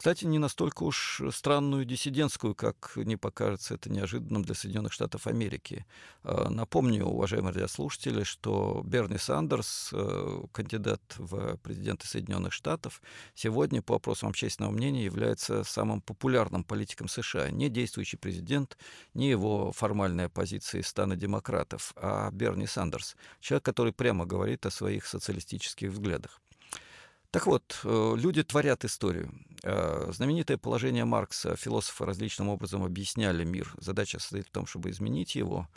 кстати, 0.00 0.24
не 0.24 0.38
настолько 0.38 0.84
уж 0.84 1.20
странную 1.30 1.84
диссидентскую, 1.84 2.54
как 2.54 2.92
не 2.96 3.18
покажется 3.18 3.74
это 3.74 3.92
неожиданным 3.92 4.42
для 4.42 4.54
Соединенных 4.54 4.94
Штатов 4.94 5.26
Америки. 5.26 5.84
А, 6.22 6.48
напомню, 6.48 7.04
уважаемые 7.04 7.52
радиослушатели, 7.52 8.22
что 8.22 8.80
Берни 8.82 9.18
Сандерс, 9.18 9.90
э, 9.92 10.42
кандидат 10.52 11.02
в 11.18 11.58
президенты 11.58 12.06
Соединенных 12.06 12.54
Штатов, 12.54 13.02
сегодня 13.34 13.82
по 13.82 13.96
опросам 13.96 14.30
общественного 14.30 14.72
мнения 14.72 15.04
является 15.04 15.64
самым 15.64 16.00
популярным 16.00 16.64
политиком 16.64 17.06
США. 17.06 17.50
Не 17.50 17.68
действующий 17.68 18.16
президент, 18.16 18.78
не 19.12 19.28
его 19.28 19.70
формальная 19.70 20.30
позиция 20.30 20.80
из 20.80 20.86
стана 20.86 21.14
демократов, 21.14 21.92
а 21.96 22.30
Берни 22.30 22.66
Сандерс, 22.66 23.16
человек, 23.38 23.66
который 23.66 23.92
прямо 23.92 24.24
говорит 24.24 24.64
о 24.64 24.70
своих 24.70 25.04
социалистических 25.04 25.90
взглядах. 25.90 26.40
Так 27.30 27.46
вот, 27.46 27.80
э, 27.84 28.14
люди 28.16 28.42
творят 28.42 28.84
историю. 28.84 29.32
Э, 29.62 30.10
знаменитое 30.12 30.58
положение 30.58 31.04
Маркса, 31.04 31.54
философы 31.54 32.04
различным 32.04 32.48
образом 32.48 32.82
объясняли 32.82 33.44
мир. 33.44 33.72
Задача 33.78 34.18
состоит 34.18 34.48
в 34.48 34.50
том, 34.50 34.66
чтобы 34.66 34.90
изменить 34.90 35.36
его. 35.36 35.68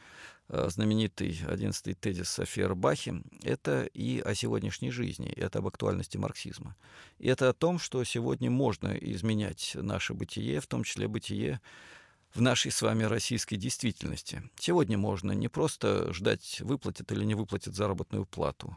Э, 0.50 0.68
знаменитый 0.70 1.40
одиннадцатый 1.48 1.94
тезис 1.94 2.30
София 2.30 2.70
Бахи— 2.70 3.22
это 3.44 3.84
и 3.94 4.20
о 4.20 4.34
сегодняшней 4.34 4.90
жизни, 4.90 5.30
это 5.30 5.60
об 5.60 5.68
актуальности 5.68 6.18
марксизма. 6.18 6.76
И 7.20 7.28
это 7.28 7.50
о 7.50 7.54
том, 7.54 7.78
что 7.78 8.04
сегодня 8.04 8.50
можно 8.50 8.88
изменять 8.88 9.74
наше 9.76 10.16
бытие, 10.16 10.60
в 10.60 10.66
том 10.66 10.84
числе 10.84 11.08
бытие 11.08 11.62
в 12.34 12.42
нашей 12.42 12.72
с 12.72 12.82
вами 12.82 13.04
российской 13.04 13.58
действительности. 13.58 14.42
Сегодня 14.58 14.98
можно 14.98 15.34
не 15.34 15.50
просто 15.50 16.12
ждать, 16.14 16.62
выплатят 16.62 17.12
или 17.12 17.24
не 17.24 17.36
выплатят 17.36 17.76
заработную 17.76 18.26
плату, 18.26 18.76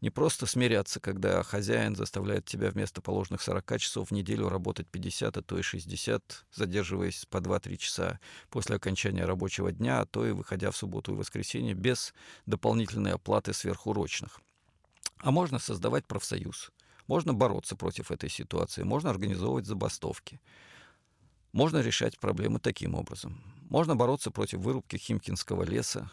Не 0.00 0.10
просто 0.10 0.46
смиряться, 0.46 1.00
когда 1.00 1.42
хозяин 1.42 1.96
заставляет 1.96 2.44
тебя 2.44 2.70
вместо 2.70 3.02
положенных 3.02 3.42
40 3.42 3.78
часов 3.80 4.08
в 4.08 4.12
неделю 4.12 4.48
работать 4.48 4.86
50, 4.86 5.36
а 5.36 5.42
то 5.42 5.58
и 5.58 5.62
60, 5.62 6.46
задерживаясь 6.52 7.26
по 7.28 7.38
2-3 7.38 7.76
часа 7.78 8.20
после 8.48 8.76
окончания 8.76 9.24
рабочего 9.24 9.72
дня, 9.72 10.00
а 10.00 10.06
то 10.06 10.24
и 10.24 10.30
выходя 10.30 10.70
в 10.70 10.76
субботу 10.76 11.12
и 11.12 11.16
воскресенье 11.16 11.74
без 11.74 12.14
дополнительной 12.46 13.14
оплаты 13.14 13.52
сверхурочных. 13.52 14.40
А 15.18 15.32
можно 15.32 15.58
создавать 15.58 16.06
профсоюз, 16.06 16.70
можно 17.08 17.34
бороться 17.34 17.74
против 17.74 18.12
этой 18.12 18.28
ситуации, 18.28 18.84
можно 18.84 19.10
организовывать 19.10 19.66
забастовки. 19.66 20.40
Можно 21.52 21.78
решать 21.78 22.20
проблемы 22.20 22.60
таким 22.60 22.94
образом. 22.94 23.42
Можно 23.68 23.96
бороться 23.96 24.30
против 24.30 24.60
вырубки 24.60 24.96
химкинского 24.96 25.64
леса, 25.64 26.10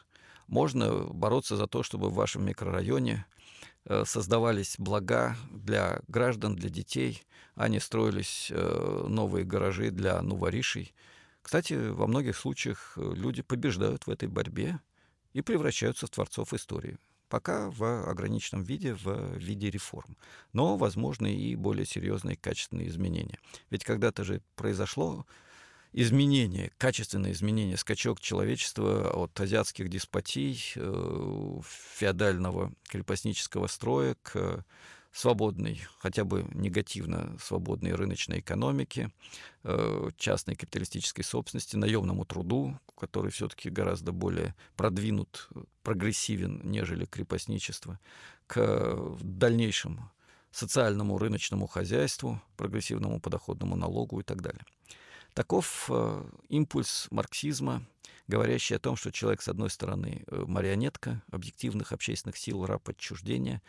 можно 0.48 1.06
бороться 1.06 1.58
за 1.58 1.68
то, 1.68 1.84
чтобы 1.84 2.10
в 2.10 2.14
вашем 2.14 2.46
микрорайоне 2.46 3.26
создавались 4.06 4.76
блага 4.78 5.36
для 5.52 6.02
граждан, 6.08 6.56
для 6.56 6.70
детей, 6.70 7.24
а 7.56 7.68
не 7.68 7.80
строились 7.80 8.50
э, 8.52 9.06
новые 9.08 9.46
гаражи 9.46 9.92
для 9.92 10.22
новоришей. 10.22 10.94
Кстати, 11.42 11.74
во 11.74 12.08
многих 12.08 12.36
случаях 12.36 12.94
э, 12.98 13.14
люди 13.16 13.42
побеждают 13.42 14.08
в 14.08 14.10
этой 14.10 14.28
борьбе 14.28 14.80
и 15.34 15.42
превращаются 15.42 16.08
в 16.08 16.10
творцов 16.10 16.54
истории. 16.54 16.98
Пока 17.30 17.70
в 17.70 18.10
ограниченном 18.10 18.64
виде, 18.64 18.94
в 18.94 19.38
виде 19.38 19.70
реформ. 19.70 20.18
Но 20.54 20.78
возможны 20.78 21.36
и 21.36 21.56
более 21.56 21.86
серьезные 21.86 22.36
качественные 22.36 22.88
изменения. 22.88 23.40
Ведь 23.70 23.84
когда-то 23.84 24.24
же 24.24 24.42
произошло 24.56 25.26
изменение, 25.98 26.74
качественное 26.78 27.32
изменение, 27.32 27.78
скачок 27.78 28.20
человечества 28.20 29.12
от 29.12 29.40
азиатских 29.40 29.88
деспотий, 29.88 30.74
э, 30.76 31.60
феодального 31.94 32.74
крепостнического 32.90 33.68
строя 33.68 34.18
к 34.22 34.66
свободной, 35.14 35.82
хотя 36.00 36.26
бы 36.26 36.46
негативно 36.54 37.38
свободной 37.42 37.94
рыночной 37.94 38.40
экономике, 38.42 39.10
э, 39.64 40.10
частной 40.18 40.56
капиталистической 40.56 41.24
собственности, 41.24 41.78
наемному 41.78 42.26
труду, 42.26 42.78
который 42.98 43.32
все-таки 43.32 43.70
гораздо 43.70 44.12
более 44.12 44.54
продвинут, 44.76 45.48
прогрессивен, 45.82 46.60
нежели 46.66 47.06
крепостничество, 47.06 48.02
к 48.48 49.18
дальнейшему 49.22 50.12
социальному 50.52 51.18
рыночному 51.18 51.68
хозяйству, 51.68 52.42
прогрессивному 52.58 53.22
подоходному 53.22 53.78
налогу 53.78 54.20
и 54.20 54.24
так 54.24 54.42
далее. 54.42 54.66
Таков 55.36 55.88
э, 55.90 56.24
импульс 56.48 57.08
марксизма, 57.12 57.86
говорящий 58.30 58.78
о 58.78 58.80
том, 58.80 58.96
что 58.96 59.12
человек, 59.12 59.42
с 59.42 59.50
одной 59.50 59.70
стороны, 59.70 60.24
э, 60.28 60.46
марионетка 60.48 61.22
объективных 61.30 61.92
общественных 61.92 62.38
сил, 62.38 62.66
раб 62.66 62.88
отчуждения, 62.88 63.62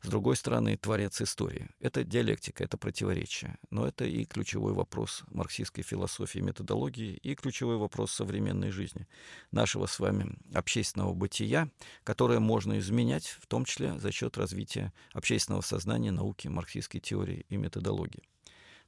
с 0.00 0.08
другой 0.08 0.34
стороны, 0.34 0.78
творец 0.78 1.20
истории. 1.20 1.68
Это 1.78 2.04
диалектика, 2.04 2.64
это 2.64 2.78
противоречие. 2.78 3.58
Но 3.68 3.86
это 3.86 4.06
и 4.06 4.24
ключевой 4.24 4.72
вопрос 4.72 5.24
марксистской 5.30 5.84
философии 5.84 6.38
и 6.38 6.42
методологии, 6.42 7.18
и 7.18 7.34
ключевой 7.34 7.76
вопрос 7.76 8.12
современной 8.12 8.70
жизни, 8.70 9.06
нашего 9.50 9.84
с 9.84 9.98
вами 10.00 10.38
общественного 10.54 11.12
бытия, 11.12 11.68
которое 12.02 12.40
можно 12.40 12.78
изменять, 12.78 13.26
в 13.26 13.46
том 13.46 13.66
числе 13.66 13.98
за 13.98 14.10
счет 14.10 14.38
развития 14.38 14.94
общественного 15.12 15.60
сознания, 15.60 16.12
науки, 16.12 16.48
марксистской 16.48 17.02
теории 17.02 17.44
и 17.50 17.58
методологии. 17.58 18.22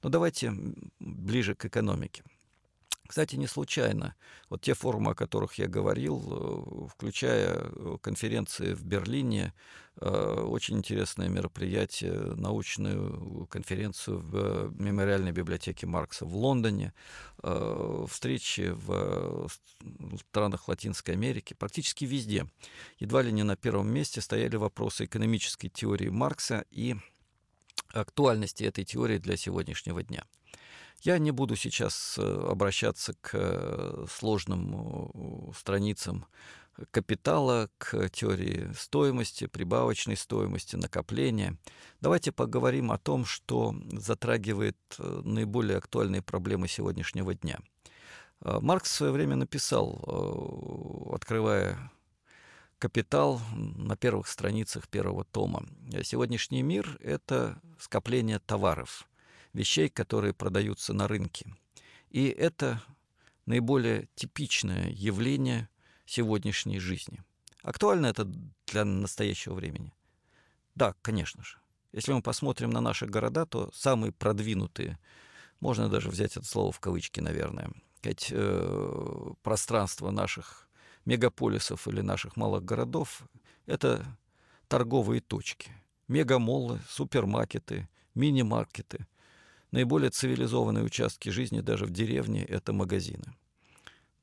Но 0.03 0.09
давайте 0.09 0.53
ближе 0.99 1.55
к 1.55 1.65
экономике. 1.65 2.25
Кстати, 3.13 3.37
не 3.37 3.47
случайно. 3.47 4.15
Вот 4.49 4.63
те 4.63 4.73
форумы, 4.73 5.11
о 5.11 5.15
которых 5.15 5.59
я 5.59 5.67
говорил, 5.67 6.87
э, 6.87 6.89
включая 6.89 7.57
э, 7.57 7.99
конференции 8.01 8.73
в 8.73 8.85
Берлине, 8.85 9.53
э, 9.97 10.09
очень 10.09 10.79
интересное 10.79 11.29
мероприятие, 11.29 12.15
научную 12.37 13.47
конференцию 13.51 14.21
в 14.21 14.73
мемориальной 14.81 15.33
библиотеке 15.33 15.87
Маркса 15.87 16.25
в 16.25 16.35
Лондоне, 16.35 16.95
встречи 18.09 18.71
в 18.71 19.51
странах 20.31 20.69
Латинской 20.69 21.13
Америки, 21.13 21.53
практически 21.53 22.07
везде. 22.07 22.47
Едва 22.99 23.21
ли 23.21 23.31
не 23.31 23.43
на 23.43 23.57
первом 23.57 23.93
месте 23.93 24.23
стояли 24.23 24.57
вопросы 24.57 25.05
экономической 25.05 25.69
теории 25.69 26.09
Маркса 26.09 26.65
и 26.71 26.97
актуальности 27.93 28.65
этой 28.65 28.85
теории 28.85 29.19
для 29.19 29.37
сегодняшнего 29.37 30.03
дня. 30.03 30.25
Я 31.03 31.19
не 31.19 31.33
буду 31.33 31.57
сейчас 31.57 32.17
э, 32.17 32.23
обращаться 32.23 33.15
к 33.21 33.31
э, 33.33 34.07
сложным 34.09 35.11
э, 35.15 35.53
страницам 35.59 36.27
капитала, 36.93 37.69
к 37.79 38.09
теории 38.11 38.73
стоимости, 38.79 39.47
прибавочной 39.47 40.17
стоимости, 40.17 40.77
накопления. 40.77 41.59
Давайте 42.01 42.31
поговорим 42.31 42.93
о 42.93 42.99
том, 42.99 43.25
что 43.25 43.75
затрагивает 43.93 44.79
наиболее 44.99 45.77
актуальные 45.77 46.23
проблемы 46.23 46.69
сегодняшнего 46.69 47.35
дня. 47.35 47.59
Маркс 48.41 48.91
в 48.91 48.95
свое 48.95 49.13
время 49.13 49.37
написал, 49.37 50.01
открывая 51.13 51.93
«Капитал» 52.83 53.41
на 53.55 53.95
первых 53.95 54.27
страницах 54.27 54.89
первого 54.89 55.23
тома. 55.23 55.65
Сегодняшний 56.03 56.63
мир— 56.63 56.99
это 57.01 57.63
скопление 57.79 58.41
товаров— 58.41 59.09
вещей, 59.53 59.89
которые 59.89 60.35
продаются 60.35 60.93
на 60.93 61.07
рынке. 61.07 61.47
И 62.11 62.27
это 62.27 62.83
наиболее 63.47 64.09
типичное 64.17 64.91
явление 64.91 65.69
сегодняшней 66.07 66.81
жизни. 66.81 67.23
Актуально 67.63 68.07
это 68.07 68.25
для 68.67 68.85
настоящего 68.85 69.55
времени? 69.55 69.93
Да, 70.75 70.97
конечно 71.03 71.45
же. 71.45 71.59
Если 71.93 72.13
мы 72.13 72.21
посмотрим 72.21 72.71
на 72.71 72.81
наши 72.81 73.07
города, 73.07 73.47
то 73.47 73.71
самые 73.73 74.11
продвинутые, 74.11 74.99
можно 75.61 75.89
даже 75.89 76.11
взять 76.11 76.37
это 76.37 76.45
слово 76.45 76.73
в 76.73 76.81
кавычки, 76.81 77.21
наверное, 77.21 77.71
ведь 78.03 78.31
э, 78.33 79.33
пространство 79.45 80.11
наших 80.11 80.69
мегаполисов 81.05 81.89
или 81.89 82.01
наших 82.01 82.37
малых 82.37 82.65
городов— 82.65 83.23
это 83.67 84.05
торговые 84.69 85.21
точки. 85.21 85.73
Мегамоллы, 86.09 86.81
супермаркеты, 86.89 87.89
мини-маркеты, 88.15 89.07
Наиболее 89.73 90.11
цивилизованные 90.11 90.85
участки 90.85 91.31
жизни 91.31 91.61
даже 91.61 91.87
в 91.87 91.91
деревне— 91.91 92.45
это 92.49 92.75
магазины. 92.75 93.35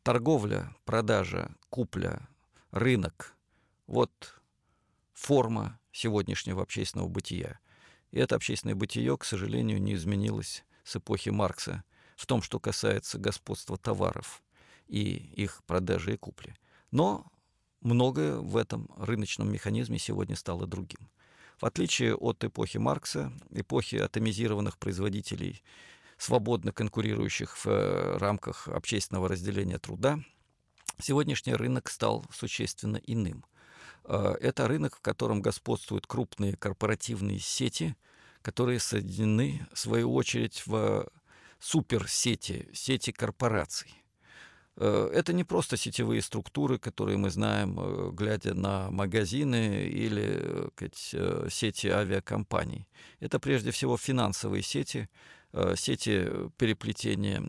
Торговля, 0.03 0.75
продажа, 0.85 1.51
купля, 1.69 2.29
рынок— 2.69 3.35
вот 3.87 4.39
форма 5.11 5.79
сегодняшнего 5.91 6.61
общественного 6.61 7.07
бытия. 7.09 7.59
И 8.11 8.19
это 8.19 8.35
общественное 8.35 8.75
бытие, 8.75 9.17
к 9.17 9.25
сожалению, 9.25 9.81
не 9.81 9.95
изменилось 9.95 10.63
с 10.83 10.97
эпохи 10.97 11.29
Маркса 11.29 11.83
в 12.15 12.27
том, 12.27 12.43
что 12.43 12.59
касается 12.59 13.17
господства 13.17 13.75
товаров 13.75 14.43
и 14.87 15.01
их 15.01 15.63
продажи 15.65 16.13
и 16.13 16.17
купли. 16.17 16.55
Но 16.91 17.25
многое 17.81 18.37
в 18.37 18.57
этом 18.57 18.89
рыночном 18.97 19.51
механизме 19.51 19.99
сегодня 19.99 20.35
стало 20.35 20.67
другим. 20.67 21.09
В 21.59 21.65
отличие 21.65 22.15
от 22.15 22.43
эпохи 22.43 22.77
Маркса, 22.77 23.33
эпохи 23.51 23.97
атомизированных 23.97 24.77
производителей, 24.77 25.61
свободно 26.17 26.71
конкурирующих 26.71 27.57
в 27.57 27.67
э, 27.67 28.17
рамках 28.17 28.67
общественного 28.67 29.27
разделения 29.27 29.77
труда, 29.77 30.19
сегодняшний 31.01 31.53
рынок 31.53 31.89
стал 31.89 32.25
существенно 32.31 32.97
иным. 32.97 33.45
Э, 34.05 34.35
это 34.39 34.67
рынок, 34.67 34.95
в 34.95 35.01
котором 35.01 35.41
господствуют 35.41 36.07
крупные 36.07 36.55
корпоративные 36.55 37.39
сети, 37.39 37.95
которые 38.41 38.79
соединены, 38.79 39.67
в 39.73 39.79
свою 39.79 40.13
очередь, 40.13 40.63
в 40.65 41.09
суперсети, 41.59 42.69
сети 42.73 43.11
корпораций. 43.11 43.93
Э, 44.79 45.09
это 45.13 45.33
не 45.33 45.43
просто 45.43 45.75
сетевые 45.77 46.21
структуры, 46.21 46.79
которые 46.79 47.17
мы 47.17 47.29
знаем, 47.29 47.77
э, 47.79 48.11
глядя 48.13 48.53
на 48.53 48.89
магазины 48.89 49.87
или 49.87 50.69
сказать, 50.75 51.09
э, 51.13 51.47
сети 51.51 51.87
авиакомпаний. 51.87 52.87
Это 53.19 53.39
прежде 53.39 53.71
всего 53.71 53.97
финансовые 53.97 54.63
сети, 54.63 55.09
сети 55.75 56.27
переплетения 56.57 57.41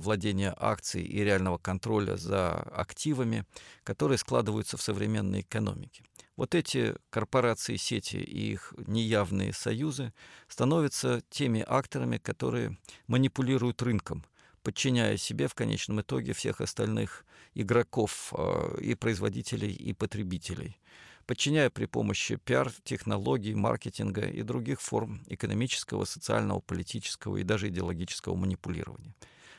владения 0.00 0.52
акций 0.58 1.04
и 1.04 1.22
реального 1.22 1.56
контроля 1.56 2.16
за 2.16 2.50
активами, 2.50 3.44
которые 3.84 4.18
складываются 4.18 4.76
в 4.76 4.82
современной 4.82 5.42
экономике. 5.42 6.02
Вот 6.36 6.56
эти 6.56 6.96
корпорации, 7.10 7.76
сети 7.76 8.16
и 8.16 8.54
их 8.54 8.74
неявные 8.88 9.52
союзы 9.52 10.12
становятся 10.48 11.22
теми 11.30 11.64
акторами, 11.64 12.18
которые 12.18 12.76
манипулируют 13.06 13.80
рынком– 13.82 14.24
подчиняя 14.64 15.16
себе 15.16 15.46
в 15.46 15.54
конечном 15.54 16.00
итоге 16.00 16.32
всех 16.32 16.60
остальных 16.60 17.24
игроков 17.54 18.32
а, 18.32 18.76
и 18.78 18.94
производителей, 18.94 19.70
и 19.70 19.92
потребителей, 19.92 20.80
подчиняя 21.26 21.70
при 21.70 21.84
помощи 21.84 22.36
пиар, 22.36 22.72
технологий, 22.82 23.54
маркетинга 23.54 24.22
и 24.22 24.42
других 24.42 24.80
форм 24.80 25.22
экономического, 25.28 26.06
социального, 26.06 26.60
политического 26.60 27.36
и 27.36 27.44
даже 27.44 27.68
идеологического 27.68 28.34
манипулирования. 28.34 29.14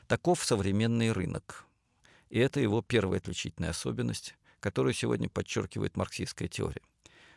Таков 0.07 0.43
современный 0.43 1.11
рынок. 1.11 1.65
И 2.29 2.39
это 2.39 2.59
его 2.59 2.81
первая 2.81 3.19
отличительная 3.19 3.69
особенность, 3.69 4.35
которую 4.59 4.93
сегодня 4.93 5.29
подчеркивает 5.29 5.95
марксистская 5.95 6.47
теория. 6.47 6.81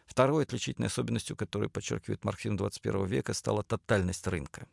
Второй 0.08 0.44
отличительной 0.44 0.88
особенностью, 0.88 1.36
которую 1.36 1.68
подчеркивает 1.68 2.24
марксизм 2.24 2.56
21 2.56 3.04
века, 3.04 3.34
стала 3.34 3.62
тотальность 3.62 4.26
рынка. 4.26 4.66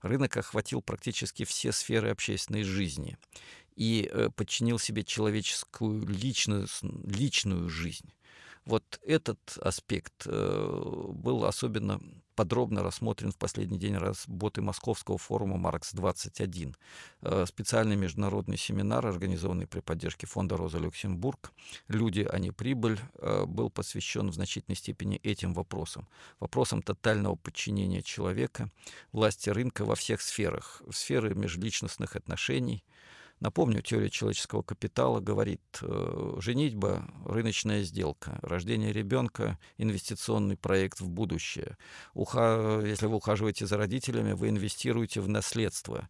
Рынок 0.00 0.36
охватил 0.38 0.80
практически 0.80 1.44
все 1.44 1.72
сферы 1.72 2.08
общественной 2.08 2.62
жизни 2.62 3.18
и 3.76 4.08
э, 4.10 4.30
подчинил 4.34 4.78
себе 4.78 5.04
человеческую 5.04 6.06
личную, 6.06 6.66
личную 7.04 7.68
жизнь. 7.68 8.14
Вот 8.64 8.98
этот 9.04 9.58
аспект 9.58 10.26
э, 10.26 11.04
был 11.12 11.44
особенно 11.44 12.00
подробно 12.38 12.84
рассмотрен 12.84 13.32
в 13.32 13.36
последний 13.36 13.78
день 13.78 13.96
работы 13.96 14.62
Московского 14.62 15.18
форума 15.18 15.56
«Маркс-21». 15.56 16.76
Э, 17.22 17.46
специальный 17.48 17.96
международный 17.96 18.56
семинар, 18.56 19.04
организованный 19.04 19.66
при 19.66 19.80
поддержке 19.80 20.28
фонда 20.28 20.56
«Роза 20.56 20.78
Люксембург», 20.78 21.52
«Люди, 21.88 22.24
а 22.30 22.38
не 22.38 22.52
прибыль», 22.52 23.00
э, 23.14 23.44
был 23.44 23.70
посвящен 23.70 24.28
в 24.30 24.34
значительной 24.34 24.76
степени 24.76 25.16
этим 25.24 25.52
вопросам. 25.52 26.06
Вопросам 26.38 26.80
тотального 26.80 27.34
подчинения 27.34 28.02
человека, 28.02 28.70
власти 29.10 29.50
рынка 29.50 29.84
во 29.84 29.96
всех 29.96 30.20
сферах. 30.20 30.80
Сферы 30.92 31.34
межличностных 31.34 32.14
отношений– 32.14 32.84
Напомню, 33.40 33.82
теория 33.82 34.10
человеческого 34.10 34.62
капитала 34.62 35.20
говорит, 35.20 35.60
э, 35.82 36.34
женитьба– 36.38 37.08
рыночная 37.24 37.82
сделка, 37.82 38.38
рождение 38.42 38.92
ребенка– 38.92 39.58
инвестиционный 39.78 40.56
проект 40.56 41.00
в 41.00 41.08
будущее. 41.08 41.76
Уха... 42.14 42.82
Если 42.84 43.06
вы 43.06 43.16
ухаживаете 43.16 43.66
за 43.66 43.76
родителями, 43.76 44.32
вы 44.32 44.48
инвестируете 44.48 45.20
в 45.20 45.28
наследство. 45.28 46.08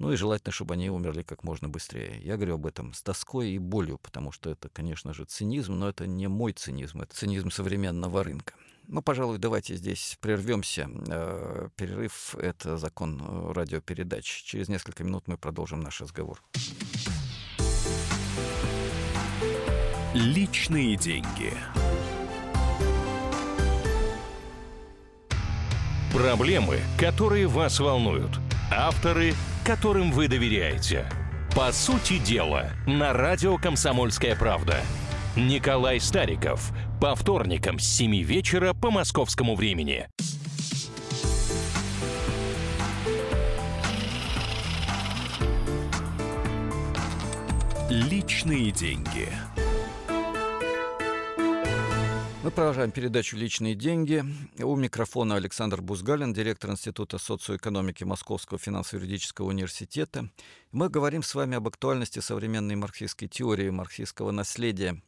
Ну 0.00 0.10
и 0.10 0.16
желательно, 0.16 0.50
чтобы 0.50 0.72
они 0.74 0.88
умерли 0.88 1.22
как 1.22 1.44
можно 1.44 1.68
быстрее. 1.68 2.18
Я 2.22 2.36
говорю 2.36 2.54
об 2.54 2.64
этом 2.64 2.94
с 2.94 3.02
тоской 3.02 3.50
и 3.50 3.58
болью, 3.58 3.98
потому 3.98 4.32
что 4.32 4.48
это, 4.48 4.70
конечно 4.70 5.12
же, 5.12 5.26
цинизм, 5.26 5.74
но 5.74 5.90
это 5.90 6.06
не 6.06 6.26
мой 6.26 6.54
цинизм, 6.54 7.02
это 7.02 7.14
цинизм 7.14 7.50
современного 7.50 8.24
рынка. 8.24 8.54
Ну, 8.88 9.02
пожалуй, 9.02 9.36
давайте 9.36 9.76
здесь 9.76 10.16
прервемся. 10.22 10.88
Э, 11.06 11.68
перерыв— 11.76 12.34
это 12.38 12.78
закон 12.78 13.20
э, 13.20 13.52
радиопередач. 13.52 14.24
Через 14.24 14.70
несколько 14.70 15.04
минут 15.04 15.28
мы 15.28 15.36
продолжим 15.36 15.80
наш 15.80 16.00
разговор. 16.00 16.42
Личные 20.14 20.96
деньги. 20.96 21.52
Проблемы, 26.10 26.80
которые 26.98 27.46
вас 27.46 27.78
волнуют. 27.78 28.40
Авторы, 28.72 29.34
которым 29.70 30.10
вы 30.10 30.26
доверяете. 30.26 31.06
По 31.54 31.70
сути 31.70 32.18
дела, 32.18 32.72
на 32.88 33.12
радио 33.12 33.56
«Комсомольская 33.56 34.34
правда». 34.34 34.80
Николай 35.36 36.00
Стариков– 36.00 36.72
по 37.00 37.14
вторникам 37.14 37.78
с 37.78 37.84
7 37.84 38.20
вечера 38.20 38.74
по 38.74 38.90
московскому 38.90 39.54
времени. 39.54 40.08
Личные 47.88 48.72
деньги. 48.72 49.28
Мы 52.42 52.50
продолжаем 52.50 52.90
передачу 52.90 53.36
«Личные 53.36 53.74
деньги». 53.74 54.24
У 54.58 54.74
микрофона 54.74 55.34
Александр 55.34 55.82
Бузгалин, 55.82 56.32
директор 56.32 56.70
Института 56.70 57.18
социоэкономики 57.18 58.04
Московского 58.04 58.58
финансово-юридического 58.58 59.48
университета. 59.48 60.30
Мы 60.72 60.88
говорим 60.88 61.22
с 61.22 61.34
вами 61.34 61.58
об 61.58 61.68
актуальности 61.68 62.20
современной 62.20 62.76
марксистской 62.76 63.28
теории, 63.28 63.68
марксистского 63.68 64.30
наследия, 64.30 65.02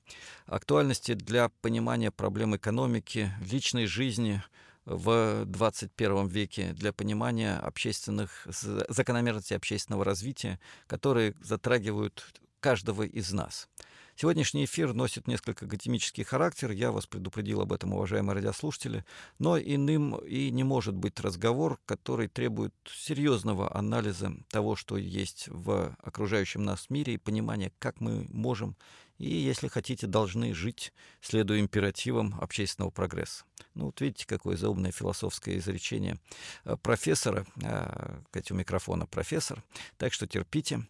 актуальности 0.45 1.15
для 1.15 1.49
понимания 1.63 2.11
проблем 2.11 2.55
экономики, 2.55 3.33
личной 3.51 3.87
жизни 3.87 4.43
в 4.85 5.47
21 5.47 6.29
веке, 6.29 6.75
для 6.75 6.93
понимания 6.93 7.57
общественных 7.57 8.47
закономерностей 8.91 9.57
общественного 9.57 10.05
развития, 10.05 10.61
которые 10.87 11.35
затрагивают 11.41 12.43
каждого 12.61 13.05
из 13.05 13.33
нас– 13.33 13.71
Сегодняшний 14.15 14.67
эфир 14.67 14.93
носит 14.93 15.27
несколько 15.27 15.65
академический 15.65 16.23
характер, 16.23 16.71
я 16.71 16.93
вас 16.93 17.07
предупредил 17.07 17.61
об 17.63 17.73
этом, 17.73 17.95
уважаемые 17.95 18.35
радиослушатели, 18.35 19.05
но 19.39 19.59
иным 19.59 20.17
и 20.17 20.51
не 20.51 20.65
может 20.65 20.95
быть 20.95 21.19
разговор, 21.21 21.79
который 21.87 22.29
требует 22.29 22.75
серьезного 22.87 23.75
анализа 23.75 24.35
того, 24.51 24.77
что 24.77 24.97
есть 24.97 25.49
в 25.49 25.97
окружающем 26.03 26.63
нас 26.63 26.91
мире 26.91 27.15
и 27.15 27.19
понимания, 27.19 27.73
как 27.79 28.01
мы 28.01 28.27
можем 28.29 28.77
и, 29.23 29.37
если 29.37 29.69
хотите, 29.69 30.09
должны 30.09 30.53
жить, 30.53 30.93
следуя 31.21 31.61
императивам 31.61 32.37
общественного 32.41 32.91
прогресса. 32.91 33.45
Ну, 33.75 33.87
вот 33.87 34.01
видите, 34.01 34.27
какое 34.27 34.57
заумное 34.57 34.91
философское 34.91 35.59
изречение 35.59 36.19
э, 36.65 36.77
профессора, 36.77 37.47
э, 37.63 38.19
кстати, 38.25 38.53
у 38.53 38.57
микрофона 38.57 39.07
профессор, 39.07 39.63
так 39.97 40.13
что 40.13 40.27
терпите. 40.27 40.89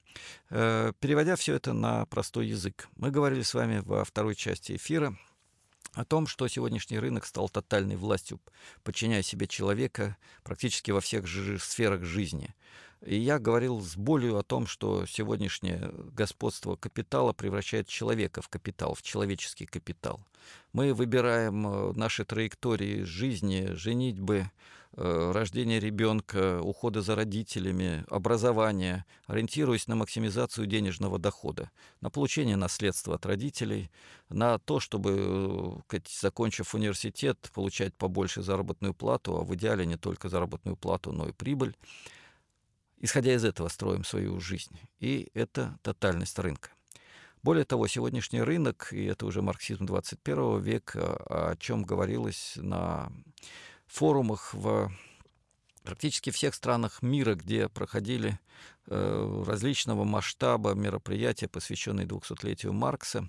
Э, 0.49 0.93
переводя 0.99 1.37
все 1.37 1.55
это 1.57 1.75
на 1.75 2.07
простой 2.07 2.47
язык, 2.47 2.89
мы 2.97 3.11
говорили 3.11 3.43
с 3.43 3.53
вами 3.53 3.83
во 3.85 4.03
второй 4.03 4.35
части 4.35 4.77
эфира 4.77 5.15
о 5.93 6.07
том, 6.07 6.27
что 6.27 6.49
сегодняшний 6.49 6.99
рынок 6.99 7.27
стал 7.27 7.51
тотальной 7.51 7.97
властью, 7.97 8.41
подчиняя 8.83 9.23
себе 9.23 9.47
человека 9.47 10.17
практически 10.43 10.91
во 10.91 11.03
всех 11.03 11.27
сферах 11.63 12.03
жизни. 12.05 12.55
И 13.05 13.19
я 13.19 13.41
говорил 13.41 13.81
с 13.81 13.97
болью 13.97 14.39
о 14.39 14.45
том, 14.45 14.67
что 14.67 15.07
сегодняшнее 15.07 15.93
господство 16.15 16.77
капитала 16.77 17.33
превращает 17.33 17.89
человека 17.89 18.43
в 18.43 18.49
капитал, 18.49 18.95
в 18.95 19.03
человеческий 19.03 19.67
капитал. 19.67 20.21
Мы 20.73 20.95
выбираем 20.95 21.67
э, 21.67 21.93
наши 21.95 22.25
траектории 22.25 23.03
жизни, 23.03 23.73
женитьбы, 23.73 24.51
э, 24.93 25.33
рождения 25.33 25.81
ребенка, 25.81 26.61
ухода 26.63 27.03
за 27.03 27.17
родителями, 27.17 28.05
образования, 28.09 29.05
ориентируясь 29.27 29.89
на 29.89 29.97
максимизацию 29.97 30.69
денежного 30.69 31.19
дохода, 31.19 31.73
на 32.01 32.11
получение 32.11 32.57
наследства 32.57 33.17
от 33.17 33.27
родителей, 33.27 33.91
на 34.29 34.61
то, 34.61 34.79
чтобы, 34.79 35.83
э, 35.91 35.99
закончив 36.21 36.73
университет, 36.73 37.51
получать 37.53 37.95
побольше 37.95 38.43
заработную 38.43 38.95
плату, 38.95 39.37
а 39.37 39.43
в 39.43 39.53
идеале 39.57 39.87
не 39.87 39.97
только 39.97 40.29
заработную 40.29 40.77
плату, 40.77 41.11
но 41.11 41.29
и 41.29 41.33
прибыль. 41.33 41.75
Исходя 43.03 43.35
из 43.35 43.45
этого 43.45 43.67
строим 43.67 44.05
свою 44.05 44.41
жизнь. 44.41 44.79
И 45.01 45.29
это 45.35 45.77
тотальность 45.83 46.39
рынка. 46.39 46.71
Более 47.43 47.65
того, 47.65 47.89
сегодняшний 47.89 48.41
рынок, 48.41 48.93
и 48.93 49.05
это 49.05 49.27
уже 49.27 49.43
марксизм 49.43 49.85
21 49.85 50.61
века, 50.61 51.17
о 51.27 51.57
чем 51.57 51.83
говорилось 51.83 52.53
на 52.57 53.13
форумах 53.87 54.55
в 54.55 54.93
практически 55.83 56.31
всех 56.31 56.55
странах 56.55 57.03
мира, 57.03 57.35
где 57.35 57.69
проходили 57.69 58.39
э, 58.87 59.45
различного 59.49 60.05
масштаба 60.05 60.75
мероприятия, 60.75 61.49
посвященные 61.49 62.07
200-летию 62.07 62.73
Маркса. 62.73 63.29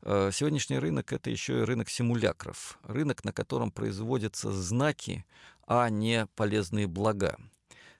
Э, 0.00 0.30
сегодняшний 0.32 0.78
рынок— 0.78 1.12
это 1.14 1.28
еще 1.28 1.58
и 1.58 1.64
рынок 1.64 1.90
симулякров, 1.90 2.78
рынок, 2.84 3.22
на 3.24 3.34
котором 3.34 3.70
производятся 3.70 4.50
знаки, 4.50 5.26
а 5.66 5.90
не 5.90 6.26
полезные 6.34 6.86
блага. 6.86 7.36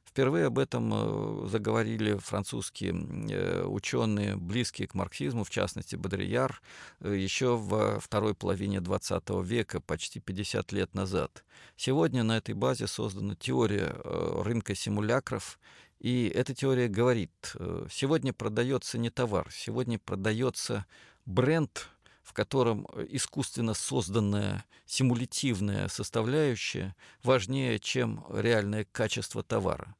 Впервые 0.04 0.46
об 0.46 0.58
этом 0.58 0.92
э, 0.92 1.46
заговорили 1.48 2.14
французские 2.16 2.92
э, 3.30 3.64
ученые, 3.64 4.34
близкие 4.34 4.88
к 4.88 4.94
марксизму, 4.94 5.44
в 5.44 5.50
частности 5.50 5.94
Бодрияр, 5.94 6.60
э, 6.98 7.14
еще 7.16 7.56
во 7.56 8.00
второй 8.00 8.34
половине 8.34 8.78
XX 8.78 9.44
века, 9.44 9.80
почти 9.80 10.18
50 10.18 10.72
лет 10.72 10.94
назад. 10.94 11.44
Сегодня 11.76 12.24
на 12.24 12.38
этой 12.38 12.54
базе 12.54 12.88
создана 12.88 13.36
теория 13.36 13.94
рынка 14.42 14.74
симулякров, 14.74 15.60
и 16.00 16.26
эта 16.34 16.54
теория 16.54 16.88
говорит, 16.88 17.54
сегодня 17.90 18.32
продается 18.32 18.98
не 18.98 19.10
товар, 19.10 19.48
сегодня 19.52 19.98
продается 19.98 20.86
бренд, 21.24 21.88
в 22.22 22.32
котором 22.32 22.86
искусственно 23.08 23.74
созданная 23.74 24.64
симулятивная 24.86 25.88
составляющая 25.88 26.94
важнее, 27.22 27.78
чем 27.78 28.24
реальное 28.30 28.84
качество 28.84 29.42
товара. 29.42 29.94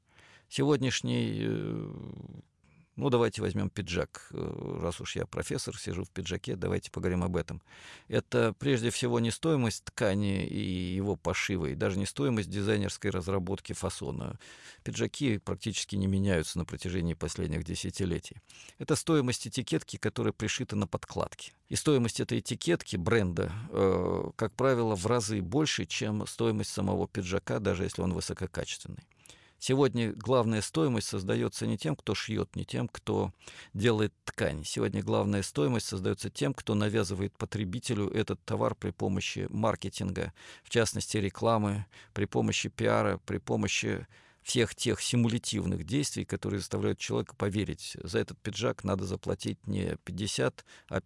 Сегодняшний, 0.48 1.44
э, 1.44 1.92
ну 3.00 3.08
давайте 3.08 3.40
возьмем 3.40 3.70
пиджак, 3.70 4.28
э, 4.30 4.78
раз 4.82 5.00
уж 5.00 5.16
я 5.16 5.24
профессор, 5.24 5.76
сижу 5.78 6.04
в 6.04 6.10
пиджаке, 6.10 6.54
давайте 6.54 6.90
поговорим 6.90 7.24
об 7.24 7.34
этом. 7.34 7.62
Это 8.08 8.54
прежде 8.58 8.90
всего 8.90 9.20
не 9.20 9.30
стоимость 9.30 9.84
ткани 9.84 10.46
и 10.46 10.94
его 10.94 11.16
пошива, 11.16 11.66
и 11.66 11.74
даже 11.74 11.98
не 11.98 12.04
стоимость 12.04 12.50
дизайнерской 12.50 13.10
разработки 13.10 13.72
фасона. 13.72 14.38
Пиджаки 14.84 15.38
практически 15.38 15.96
не 15.96 16.06
меняются 16.06 16.58
на 16.58 16.66
протяжении 16.66 17.14
последних 17.14 17.64
десятилетий. 17.64 18.36
Это 18.78 18.96
стоимость 18.96 19.46
этикетки, 19.46 19.96
которая 19.96 20.34
пришита 20.34 20.76
на 20.76 20.86
подкладке. 20.86 21.52
И 21.70 21.76
стоимость 21.76 22.20
этой 22.20 22.40
этикетки 22.40 22.96
бренда, 22.96 23.50
э, 23.70 24.30
как 24.36 24.52
правило, 24.54 24.94
в 24.94 25.06
разы 25.06 25.40
больше, 25.40 25.86
чем 25.86 26.26
стоимость 26.26 26.70
самого 26.70 27.08
пиджака, 27.08 27.60
даже 27.60 27.84
если 27.84 28.02
он 28.02 28.12
высококачественный. 28.12 29.06
Сегодня 29.62 30.14
главная 30.14 30.62
стоимость 30.62 31.08
создается 31.08 31.66
не 31.66 31.76
тем, 31.76 31.94
кто 31.94 32.14
шьет, 32.14 32.56
не 32.56 32.64
тем, 32.64 32.88
кто 32.88 33.30
делает 33.74 34.14
ткань. 34.24 34.64
Сегодня 34.64 35.02
главная 35.02 35.42
стоимость 35.42 35.86
создается 35.86 36.30
тем, 36.30 36.54
кто 36.54 36.74
навязывает 36.74 37.36
потребителю 37.36 38.08
этот 38.08 38.42
товар 38.46 38.74
при 38.74 38.90
помощи 38.90 39.46
маркетинга, 39.50 40.32
в 40.64 40.70
частности 40.70 41.18
рекламы, 41.18 41.84
при 42.14 42.24
помощи 42.24 42.70
пиара, 42.70 43.20
при 43.26 43.36
помощи 43.36 44.06
всех 44.42 44.74
тех 44.74 44.98
симулятивных 45.02 45.84
действий, 45.84 46.24
которые 46.24 46.60
заставляют 46.60 46.98
человека 46.98 47.36
поверить. 47.36 47.98
За 48.02 48.18
этот 48.18 48.38
пиджак 48.38 48.82
надо 48.82 49.04
заплатить 49.04 49.66
не 49.66 49.96
50, 50.04 50.64
а 50.88 51.02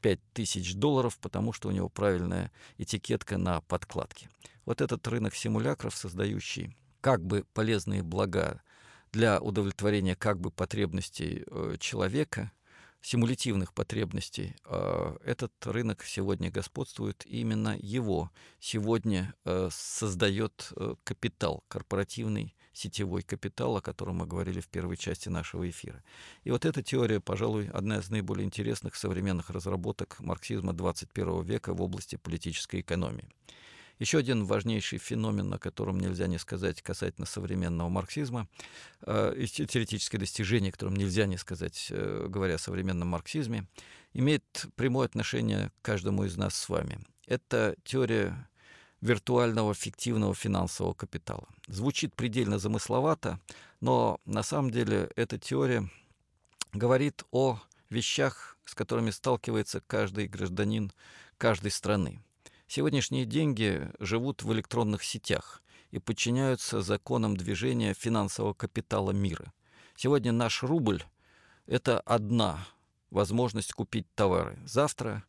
5 0.00 0.18
тысяч 0.32 0.74
долларов, 0.76 1.18
потому 1.18 1.52
что 1.52 1.68
у 1.68 1.72
него 1.72 1.90
правильная 1.90 2.50
этикетка 2.78 3.36
на 3.36 3.60
подкладке. 3.60 4.30
Вот 4.64 4.80
этот 4.80 5.06
рынок 5.08 5.34
симулякров, 5.34 5.94
создающий 5.94 6.74
как 7.02 7.22
бы 7.22 7.44
полезные 7.52 8.02
блага 8.02 8.62
для 9.12 9.40
удовлетворения 9.40 10.14
как 10.14 10.40
бы 10.40 10.50
потребностей 10.50 11.44
э, 11.46 11.76
человека, 11.78 12.52
симулятивных 13.02 13.74
потребностей, 13.74 14.54
э, 14.64 15.16
этот 15.24 15.52
рынок 15.66 16.04
сегодня 16.04 16.50
господствует, 16.50 17.26
именно 17.26 17.76
его 17.78 18.30
сегодня 18.60 19.34
э, 19.44 19.68
создает 19.70 20.72
капитал, 21.02 21.64
корпоративный 21.68 22.54
сетевой 22.72 23.22
капитал, 23.22 23.76
о 23.76 23.82
котором 23.82 24.18
мы 24.18 24.26
говорили 24.26 24.60
в 24.60 24.68
первой 24.68 24.96
части 24.96 25.28
нашего 25.28 25.68
эфира. 25.68 26.02
И 26.44 26.52
вот 26.52 26.64
эта 26.64 26.82
теория, 26.82 27.20
пожалуй, 27.20 27.68
одна 27.68 27.98
из 27.98 28.08
наиболее 28.10 28.46
интересных 28.46 28.94
современных 28.94 29.50
разработок 29.50 30.20
марксизма 30.20 30.72
21 30.72 31.42
века 31.42 31.74
в 31.74 31.82
области 31.82 32.16
политической 32.16 32.80
экономии. 32.80 33.28
Еще 34.02 34.18
один 34.18 34.46
важнейший 34.46 34.98
феномен, 34.98 35.54
о 35.54 35.60
котором 35.60 36.00
нельзя 36.00 36.26
не 36.26 36.36
сказать 36.36 36.82
касательно 36.82 37.24
современного 37.24 37.88
марксизма, 37.88 38.48
э, 39.02 39.46
теоретическое 39.46 40.18
достижение, 40.18 40.70
о 40.70 40.72
котором 40.72 40.96
нельзя 40.96 41.26
не 41.26 41.36
сказать, 41.36 41.86
э, 41.90 42.26
говоря 42.28 42.56
о 42.56 42.58
современном 42.58 43.06
марксизме, 43.06 43.68
имеет 44.12 44.66
прямое 44.74 45.06
отношение 45.06 45.68
к 45.68 45.84
каждому 45.84 46.24
из 46.24 46.36
нас 46.36 46.56
с 46.56 46.68
вами. 46.68 46.98
Это 47.28 47.76
теория 47.84 48.48
виртуального 49.00 49.72
фиктивного 49.72 50.34
финансового 50.34 50.94
капитала. 50.94 51.46
Звучит 51.68 52.16
предельно 52.16 52.58
замысловато, 52.58 53.38
но 53.80 54.20
на 54.24 54.42
самом 54.42 54.72
деле 54.72 55.12
эта 55.14 55.38
теория 55.38 55.88
говорит 56.72 57.22
о 57.30 57.60
вещах, 57.88 58.58
с 58.64 58.74
которыми 58.74 59.10
сталкивается 59.10 59.80
каждый 59.86 60.26
гражданин 60.26 60.90
каждой 61.38 61.70
страны. 61.70 62.20
Сегодняшние 62.74 63.26
деньги 63.26 63.86
живут 63.98 64.44
в 64.44 64.50
электронных 64.54 65.04
сетях 65.04 65.62
и 65.90 65.98
подчиняются 65.98 66.80
законам 66.80 67.36
движения 67.36 67.92
финансового 67.92 68.54
капитала 68.54 69.10
мира. 69.10 69.52
Сегодня 69.94 70.32
наш 70.32 70.62
рубль– 70.62 71.04
это 71.66 72.00
одна 72.00 72.66
возможность 73.10 73.74
купить 73.74 74.06
товары. 74.14 74.58
Завтра, 74.64 75.22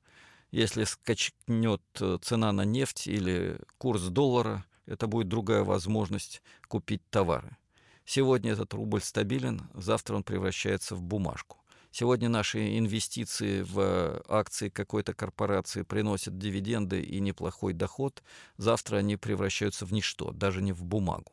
если 0.52 0.86
скачнет 0.86 1.82
э, 2.00 2.18
цена 2.22 2.54
на 2.54 2.64
нефть 2.64 3.08
или 3.08 3.60
курс 3.78 4.04
доллара, 4.04 4.64
это 4.86 5.08
будет 5.08 5.28
другая 5.28 5.66
возможность 5.66 6.42
купить 6.70 7.02
товары. 7.10 7.58
Сегодня 8.06 8.54
этот 8.54 8.74
рубль 8.74 9.02
стабилен, 9.02 9.70
завтра 9.74 10.16
он 10.16 10.24
превращается 10.24 10.96
в 10.96 11.04
бумажку. 11.04 11.58
Сегодня 11.96 12.28
наши 12.28 12.80
инвестиции 12.80 13.62
в 13.62 14.20
акции 14.28 14.70
какой-то 14.70 15.14
корпорации 15.14 15.84
приносят 15.84 16.40
дивиденды 16.40 17.00
и 17.00 17.20
неплохой 17.20 17.74
доход. 17.74 18.24
Завтра 18.58 18.98
они 18.98 19.16
превращаются 19.16 19.86
в 19.86 19.94
ничто, 19.94 20.32
даже 20.32 20.64
не 20.64 20.72
в 20.72 20.84
бумагу. 20.84 21.32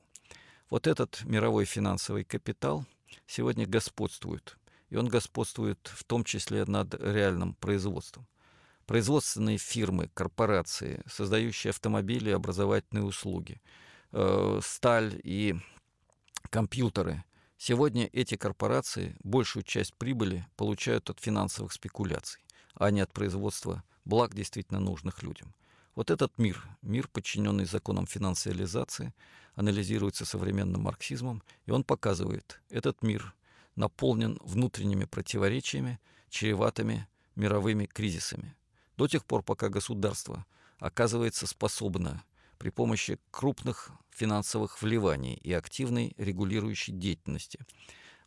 Вот 0.68 0.86
этот 0.86 1.24
мировой 1.24 1.64
финансовый 1.64 2.24
капитал 2.24 2.84
сегодня 3.26 3.66
господствует. 3.66 4.58
И 4.90 4.96
он 4.96 5.08
господствует 5.08 5.78
в 5.94 6.04
том 6.04 6.24
числе 6.24 6.66
над 6.66 6.92
реальным 6.92 7.54
производством. 7.54 8.26
Производственные 8.84 9.56
фирмы, 9.56 10.10
корпорации, 10.12 11.02
создающие 11.06 11.70
автомобили 11.70 12.28
и 12.28 12.34
образовательные 12.34 13.04
услуги, 13.04 13.62
э, 14.12 14.60
сталь 14.62 15.18
и 15.24 15.56
компьютеры 16.50 17.24
Сегодня 17.62 18.08
эти 18.14 18.36
корпорации 18.36 19.14
большую 19.22 19.64
часть 19.64 19.92
прибыли 19.92 20.46
получают 20.56 21.10
от 21.10 21.20
финансовых 21.20 21.74
спекуляций, 21.74 22.40
а 22.72 22.90
не 22.90 23.02
от 23.02 23.12
производства 23.12 23.84
благ, 24.06 24.34
действительно 24.34 24.80
нужных 24.80 25.22
людям. 25.22 25.54
Вот 25.94 26.10
этот 26.10 26.38
мир, 26.38 26.66
мир, 26.80 27.06
подчиненный 27.06 27.66
законам 27.66 28.06
финансиализации, 28.06 29.12
анализируется 29.56 30.24
современным 30.24 30.84
марксизмом, 30.84 31.42
и 31.66 31.70
он 31.70 31.84
показывает, 31.84 32.62
этот 32.70 33.02
мир 33.02 33.34
наполнен 33.76 34.38
внутренними 34.40 35.04
противоречиями, 35.04 36.00
чреватыми 36.30 37.08
мировыми 37.36 37.84
кризисами. 37.84 38.56
До 38.96 39.06
тех 39.06 39.26
пор, 39.26 39.42
пока 39.42 39.68
государство 39.68 40.46
оказывается 40.78 41.46
способно 41.46 42.24
при 42.60 42.68
помощи 42.68 43.18
крупных 43.30 43.90
финансовых 44.10 44.82
вливаний 44.82 45.32
и 45.32 45.50
активной 45.50 46.12
регулирующей 46.18 46.92
деятельности 46.92 47.58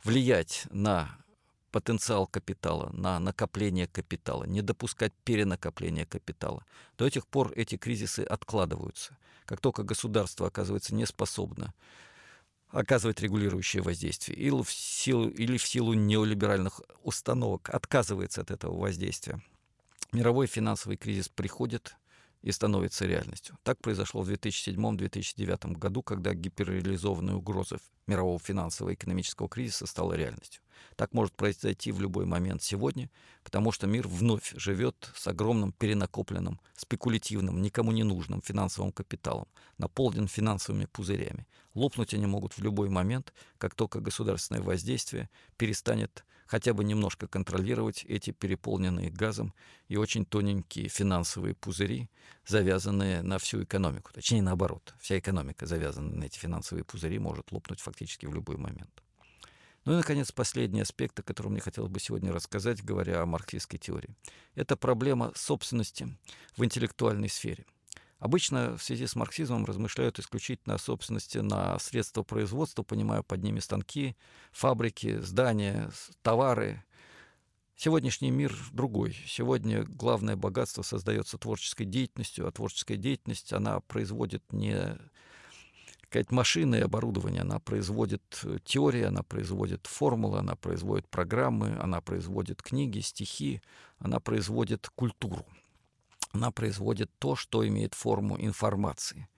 влиять 0.03 0.65
на 0.71 1.15
потенциал 1.71 2.25
капитала, 2.25 2.89
на 2.93 3.19
накопление 3.19 3.85
капитала, 3.85 4.45
не 4.45 4.63
допускать 4.63 5.13
перенакопления 5.23 6.07
капитала. 6.07 6.65
До 6.97 7.05
этих 7.05 7.27
пор 7.27 7.53
эти 7.55 7.77
кризисы 7.77 8.21
откладываются. 8.21 9.15
Как 9.45 9.61
только 9.61 9.83
государство 9.83 10.47
оказывается 10.47 10.95
неспособно 10.95 11.71
оказывать 12.69 13.21
регулирующее 13.21 13.83
воздействие 13.83 14.35
или 14.35 14.63
в 14.63 14.71
силу, 14.71 15.29
или 15.29 15.57
в 15.57 15.67
силу 15.67 15.93
неолиберальных 15.93 16.81
установок 17.03 17.69
отказывается 17.69 18.41
от 18.41 18.49
этого 18.49 18.75
воздействия, 18.79 19.43
мировой 20.11 20.47
финансовый 20.47 20.97
кризис 20.97 21.29
приходит, 21.29 21.95
и 22.43 22.51
становится 22.51 23.05
реальностью. 23.05 23.57
Так 23.63 23.79
произошло 23.79 24.21
в 24.21 24.29
2007-2009 24.29 25.77
году, 25.77 26.03
когда 26.03 26.33
гиперреализованная 26.33 27.35
угроза 27.35 27.77
мирового 28.05 28.37
финансового 28.37 28.93
экономического 28.93 29.47
кризиса 29.47 29.87
стала 29.87 30.13
реальностью. 30.13 30.61
Так 30.97 31.13
может 31.13 31.33
произойти 31.35 31.91
в 31.93 32.01
любой 32.01 32.25
момент 32.25 32.61
сегодня, 32.61 33.09
потому 33.43 33.71
что 33.71 33.87
мир 33.87 34.07
вновь 34.07 34.53
живет 34.57 35.09
с 35.15 35.25
огромным 35.25 35.71
перенакопленным, 35.71 36.59
спекулятивным, 36.75 37.61
никому 37.61 37.93
не 37.93 38.03
нужным 38.03 38.41
финансовым 38.41 38.91
капиталом, 38.91 39.47
наполнен 39.77 40.27
финансовыми 40.27 40.85
пузырями. 40.85 41.47
Лопнуть 41.73 42.13
они 42.13 42.25
могут 42.25 42.53
в 42.53 42.61
любой 42.61 42.89
момент, 42.89 43.33
как 43.57 43.73
только 43.73 44.01
государственное 44.01 44.61
воздействие 44.61 45.29
перестанет 45.55 46.25
хотя 46.45 46.73
бы 46.73 46.83
немножко 46.83 47.27
контролировать 47.27 48.03
эти 48.05 48.31
переполненные 48.31 49.09
газом 49.09 49.53
и 49.87 49.97
очень 49.97 50.25
тоненькие 50.25 50.87
финансовые 50.87 51.55
пузыри, 51.55 52.09
завязанные 52.45 53.21
на 53.21 53.37
всю 53.37 53.63
экономику. 53.63 54.11
Точнее, 54.13 54.41
наоборот, 54.41 54.93
вся 54.99 55.19
экономика, 55.19 55.65
завязанная 55.65 56.15
на 56.15 56.23
эти 56.25 56.37
финансовые 56.37 56.83
пузыри, 56.83 57.19
может 57.19 57.51
лопнуть 57.51 57.79
фактически 57.79 58.25
в 58.25 58.33
любой 58.33 58.57
момент. 58.57 59.03
Ну 59.85 59.93
и, 59.93 59.97
наконец, 59.97 60.31
последний 60.31 60.81
аспект, 60.81 61.19
о 61.19 61.23
котором 61.23 61.51
мне 61.51 61.61
хотелось 61.61 61.91
бы 61.91 61.99
сегодня 61.99 62.31
рассказать, 62.31 62.83
говоря 62.83 63.21
о 63.21 63.25
марксистской 63.25 63.79
теории. 63.79 64.15
Это 64.55 64.77
проблема 64.77 65.33
собственности 65.35 66.17
в 66.55 66.63
интеллектуальной 66.63 67.27
сфере. 67.27 67.65
Обычно 68.23 68.77
в 68.77 68.81
связи 68.81 69.05
с 69.05 69.17
марксизмом 69.17 69.65
размышляют 69.65 70.17
исключительно 70.17 70.75
о 70.75 70.77
собственности 70.77 71.39
на 71.39 71.77
средства 71.77 72.23
производства, 72.23 72.81
понимая 72.81 73.21
под 73.21 73.43
ними 73.43 73.59
станки, 73.59 74.15
фабрики, 74.53 75.19
здания, 75.19 75.91
товары. 76.21 76.85
Сегодняшний 77.75 78.31
мир 78.31 78.55
другой. 78.71 79.13
Сегодня 79.27 79.83
главное 79.83 80.37
богатство 80.37 80.83
создается 80.83 81.37
творческой 81.37 81.83
деятельностью, 81.83 82.47
а 82.47 82.51
творческая 82.53 82.95
деятельность, 82.95 83.51
она 83.51 83.81
производит 83.81 84.41
не 84.53 84.97
сказать, 86.05 86.31
машины 86.31 86.75
и 86.77 86.81
оборудование. 86.81 87.41
Она 87.41 87.59
производит 87.59 88.39
э, 88.45 88.57
теории, 88.63 89.03
она 89.03 89.23
производит 89.23 89.85
формулы, 89.85 90.39
она 90.39 90.55
производит 90.55 91.09
программы, 91.09 91.77
она 91.77 91.99
производит 91.99 92.61
книги, 92.61 92.99
стихи, 92.99 93.61
она 93.99 94.21
производит 94.21 94.87
культуру. 94.95 95.45
Она 96.33 96.51
производит 96.51 97.11
то, 97.19 97.35
что 97.35 97.65
имеет 97.65 97.93
форму 97.93 98.37
информации. 98.39 99.29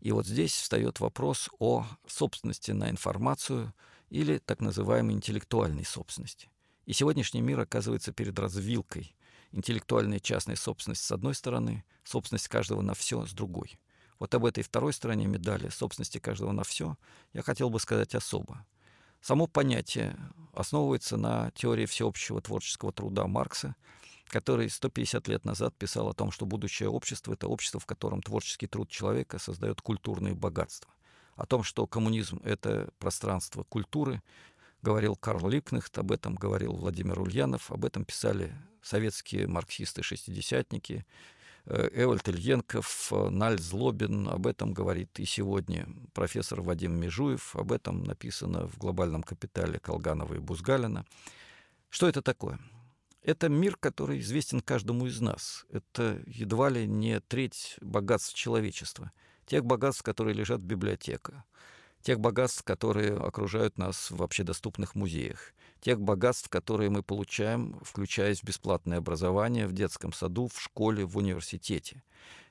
И 0.00 0.12
вот 0.12 0.26
здесь 0.26 0.52
встает 0.52 0.98
вопрос 0.98 1.50
о 1.58 1.86
собственности 2.06 2.70
на 2.70 2.88
информацию 2.88 3.74
или 4.08 4.38
так 4.38 4.60
называемой 4.60 5.14
интеллектуальной 5.14 5.84
собственности. 5.84 6.50
И 6.86 6.94
сегодняшний 6.94 7.42
мир 7.42 7.60
оказывается 7.60 8.12
перед 8.12 8.38
развилкой. 8.38 9.14
Интеллектуальная 9.52 10.20
частная 10.20 10.56
собственность 10.56 11.04
с 11.04 11.12
одной 11.12 11.34
стороны, 11.34 11.84
собственность 12.02 12.48
каждого 12.48 12.80
на 12.80 12.94
все 12.94 13.26
с 13.26 13.32
другой. 13.32 13.78
Вот 14.18 14.34
об 14.34 14.46
этой 14.46 14.64
второй 14.64 14.94
стороне 14.94 15.26
медали, 15.26 15.68
собственности 15.68 16.18
каждого 16.18 16.52
на 16.52 16.64
все, 16.64 16.96
я 17.34 17.42
хотел 17.42 17.68
бы 17.68 17.78
сказать 17.78 18.14
особо. 18.14 18.66
Само 19.20 19.46
понятие 19.46 20.16
основывается 20.54 21.18
на 21.18 21.50
теории 21.50 21.86
всеобщего 21.86 22.40
творческого 22.40 22.92
труда 22.92 23.26
Маркса, 23.26 23.76
который 24.28 24.68
150 24.68 25.28
лет 25.28 25.44
назад 25.44 25.74
писал 25.76 26.08
о 26.08 26.14
том, 26.14 26.30
что 26.30 26.46
будущее 26.46 26.88
общество— 26.88 27.32
это 27.34 27.48
общество, 27.48 27.80
в 27.80 27.86
котором 27.86 28.22
творческий 28.22 28.66
труд 28.66 28.88
человека 28.88 29.38
создает 29.38 29.80
культурные 29.80 30.34
богатства. 30.34 30.92
о 31.36 31.46
том, 31.46 31.62
что 31.62 31.86
коммунизм— 31.86 32.40
это 32.44 32.90
пространство 32.98 33.62
культуры, 33.62 34.20
говорил 34.82 35.14
Карл 35.14 35.48
Липкнехт, 35.48 35.96
об 35.96 36.10
этом 36.10 36.34
говорил 36.34 36.72
Владимир 36.72 37.20
Ульянов, 37.20 37.70
об 37.70 37.84
этом 37.84 38.04
писали 38.04 38.52
советские 38.82 39.46
марксисты-шестидесятники, 39.46 41.06
э, 41.66 41.90
Эвальд 41.92 42.28
Ильенков, 42.28 43.12
Наль 43.12 43.60
Злобин, 43.60 44.28
об 44.28 44.48
этом 44.48 44.72
говорит 44.72 45.20
и 45.20 45.24
сегодня 45.24 45.86
профессор 46.12 46.60
Вадим 46.60 46.98
Межуев, 46.98 47.54
об 47.54 47.70
этом 47.70 48.02
написано 48.02 48.66
в 48.66 48.76
«Глобальном 48.78 49.22
капитале» 49.22 49.78
Колганова 49.78 50.34
и 50.34 50.38
Бузгалина. 50.38 51.04
Что 51.88 52.08
это 52.08 52.20
такое? 52.20 52.58
Это 53.28 53.50
мир, 53.50 53.76
который 53.76 54.20
известен 54.20 54.60
каждому 54.60 55.06
из 55.06 55.20
нас. 55.20 55.66
Это 55.70 56.22
едва 56.26 56.70
ли 56.70 56.86
не 56.86 57.20
треть 57.20 57.76
богатств 57.82 58.34
человечества. 58.34 59.12
Тех 59.44 59.66
богатств, 59.66 60.02
которые 60.02 60.32
лежат 60.32 60.60
в 60.60 60.64
библиотеках 60.64 61.34
тех 62.02 62.20
богатств, 62.20 62.62
которые 62.62 63.16
окружают 63.16 63.78
нас 63.78 64.10
в 64.10 64.22
общедоступных 64.22 64.94
музеях, 64.94 65.52
тех 65.80 66.00
богатств, 66.00 66.48
которые 66.48 66.90
мы 66.90 67.02
получаем, 67.02 67.78
включаясь 67.82 68.40
в 68.40 68.44
бесплатное 68.44 68.98
образование 68.98 69.66
в 69.66 69.72
детском 69.72 70.12
саду, 70.12 70.48
в 70.48 70.60
школе, 70.60 71.04
в 71.04 71.16
университете, 71.16 72.02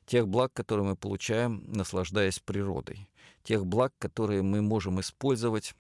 тех 0.06 0.28
благ, 0.28 0.54
которые 0.54 0.86
мы 0.86 0.96
получаем, 0.96 1.64
наслаждаясь 1.68 2.40
природой, 2.40 3.08
тех 3.44 3.66
благ, 3.66 3.94
которые 4.00 4.42
мы 4.42 4.62
можем 4.62 5.00
использовать 5.00 5.74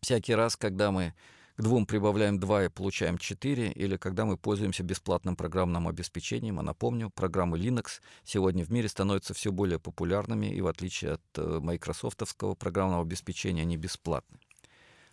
всякий 0.00 0.34
раз, 0.34 0.56
когда 0.56 0.90
мы 0.90 1.14
к 1.56 1.62
двум 1.62 1.86
прибавляем 1.86 2.40
2 2.40 2.64
и 2.64 2.68
получаем 2.68 3.16
4, 3.16 3.70
или 3.70 3.96
когда 3.96 4.24
мы 4.24 4.36
пользуемся 4.36 4.82
бесплатным 4.82 5.36
программным 5.36 5.86
обеспечением. 5.86 6.58
А 6.58 6.62
напомню, 6.62 7.10
программы 7.10 7.58
Linux 7.58 8.00
сегодня 8.24 8.64
в 8.64 8.70
мире 8.70 8.88
становятся 8.88 9.34
все 9.34 9.52
более 9.52 9.78
популярными, 9.78 10.46
и 10.46 10.60
в 10.60 10.66
отличие 10.66 11.12
от 11.12 11.22
э, 11.36 11.60
майкрософтовского 11.60 12.54
программного 12.56 13.02
обеспечения, 13.02 13.62
они 13.62 13.76
бесплатны. 13.76 14.40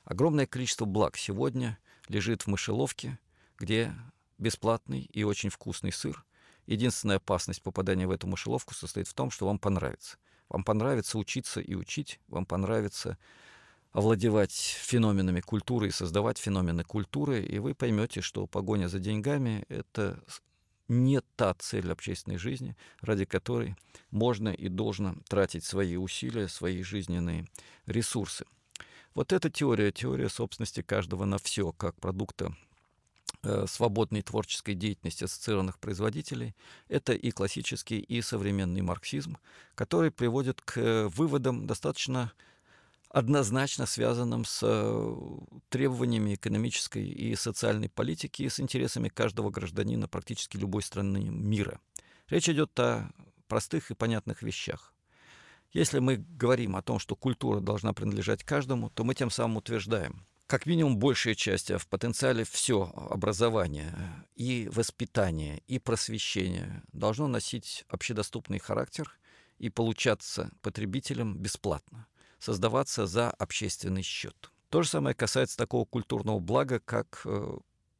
Огромное 0.03 0.47
количество 0.47 0.85
благ 0.85 1.15
сегодня 1.15 1.77
лежит 2.07 2.41
в 2.41 2.47
мышеловке, 2.47 3.19
где 3.59 3.93
бесплатный 4.39 5.01
и 5.01 5.23
очень 5.23 5.51
вкусный 5.51 5.91
сыр. 5.91 6.25
Единственная 6.65 7.17
опасность 7.17 7.61
попадания 7.61 8.07
в 8.07 8.11
эту 8.11 8.25
мышеловку 8.25 8.73
состоит 8.73 9.07
в 9.07 9.13
том, 9.13 9.29
что 9.29 9.45
вам 9.45 9.59
понравится. 9.59 10.17
Вам 10.49 10.63
понравится 10.63 11.19
учиться 11.19 11.61
и 11.61 11.75
учить, 11.75 12.19
вам 12.27 12.45
понравится 12.47 13.19
овладевать 13.91 14.53
феноменами 14.53 15.41
культуры 15.41 15.87
и 15.87 15.91
создавать 15.91 16.37
феномены 16.37 16.83
культуры, 16.83 17.43
и 17.43 17.59
вы 17.59 17.75
поймете, 17.75 18.21
что 18.21 18.47
погоня 18.47 18.87
за 18.87 18.99
деньгами— 18.99 19.65
это 19.69 20.23
не 20.87 21.21
та 21.35 21.53
цель 21.53 21.91
общественной 21.91 22.37
жизни, 22.37 22.75
ради 23.01 23.25
которой 23.25 23.75
можно 24.11 24.49
и 24.49 24.67
должно 24.67 25.15
тратить 25.27 25.63
свои 25.63 25.95
усилия, 25.95 26.47
свои 26.47 26.83
жизненные 26.83 27.47
ресурсы. 27.85 28.45
Вот 29.13 29.33
эта 29.33 29.49
теория, 29.49 29.91
теория 29.91 30.29
собственности 30.29 30.81
каждого 30.81 31.25
на 31.25 31.37
все, 31.37 31.71
как 31.73 31.95
продукта 31.99 32.55
э, 33.43 33.65
свободной 33.67 34.21
творческой 34.21 34.73
деятельности 34.73 35.25
ассоциированных 35.25 35.79
производителей, 35.79 36.55
это 36.87 37.13
и 37.13 37.31
классический, 37.31 37.99
и 37.99 38.21
современный 38.21 38.81
марксизм, 38.81 39.37
который 39.75 40.11
приводит 40.11 40.61
к 40.61 40.77
э, 40.77 41.07
выводам 41.07 41.67
достаточно 41.67 42.31
однозначно 43.13 43.85
связанным 43.85 44.45
с 44.45 44.61
э, 44.63 45.15
требованиями 45.69 46.35
экономической 46.35 47.05
и 47.05 47.35
социальной 47.35 47.89
политики 47.89 48.43
и 48.43 48.49
с 48.49 48.59
интересами 48.59 49.09
каждого 49.09 49.49
гражданина 49.49 50.07
практически 50.07 50.57
любой 50.57 50.81
страны 50.81 51.25
мира. 51.29 51.79
Речь 52.29 52.47
идет 52.47 52.79
о 52.79 53.11
простых 53.47 53.91
и 53.91 53.95
понятных 53.95 54.41
вещах. 54.41 54.93
Если 55.73 55.99
мы 55.99 56.17
говорим 56.17 56.75
о 56.75 56.81
том, 56.81 56.99
что 56.99 57.15
культура 57.15 57.59
должна 57.59 57.93
принадлежать 57.93 58.43
каждому, 58.43 58.89
то 58.89 59.03
мы 59.03 59.13
тем 59.13 59.29
самым 59.29 59.57
утверждаем, 59.57 60.25
как 60.47 60.65
минимум 60.65 60.97
большая 60.97 61.35
часть, 61.35 61.69
а 61.71 61.77
в 61.77 61.87
потенциале 61.87 62.45
все 62.45 62.91
образование 63.09 64.25
и 64.35 64.69
воспитание, 64.71 65.61
и 65.67 65.79
просвещение 65.79 66.83
должно 66.93 67.27
носить 67.27 67.83
общедоступный 67.89 68.59
характер 68.59 69.17
и 69.59 69.69
получаться 69.69 70.51
потребителям 70.61 71.37
бесплатно 71.37 72.07
создаваться 72.41 73.05
за 73.05 73.29
общественный 73.29 74.01
счет. 74.01 74.51
То 74.69 74.81
же 74.81 74.89
самое 74.89 75.15
касается 75.15 75.57
такого 75.57 75.85
культурного 75.85 76.39
блага, 76.39 76.79
как 76.79 77.21
э, 77.25 77.57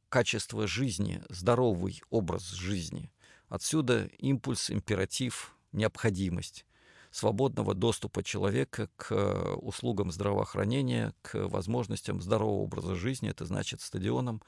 качество 0.08 0.66
жизни, 0.66 1.22
здоровый 1.28 2.02
образ 2.10 2.50
жизни. 2.50 3.12
Отсюда 3.48 4.06
импульс, 4.18 4.70
императив, 4.70 5.54
необходимость 5.70 6.66
свободного 7.12 7.74
доступа 7.74 8.24
человека 8.24 8.88
к 8.96 9.12
э, 9.12 9.54
услугам 9.60 10.10
здравоохранения, 10.10 11.14
к 11.22 11.46
возможностям 11.46 12.20
здорового 12.20 12.62
образа 12.62 12.96
жизни, 12.96 13.30
это 13.30 13.44
значит 13.44 13.80
стадионам, 13.80 14.42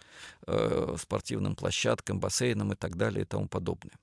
э, 0.46 0.96
спортивным 0.98 1.54
площадкам, 1.54 2.18
бассейнам 2.18 2.72
и 2.72 2.76
так 2.76 2.96
далее 2.96 3.22
и 3.22 3.26
тому 3.26 3.46
подобное. 3.46 3.96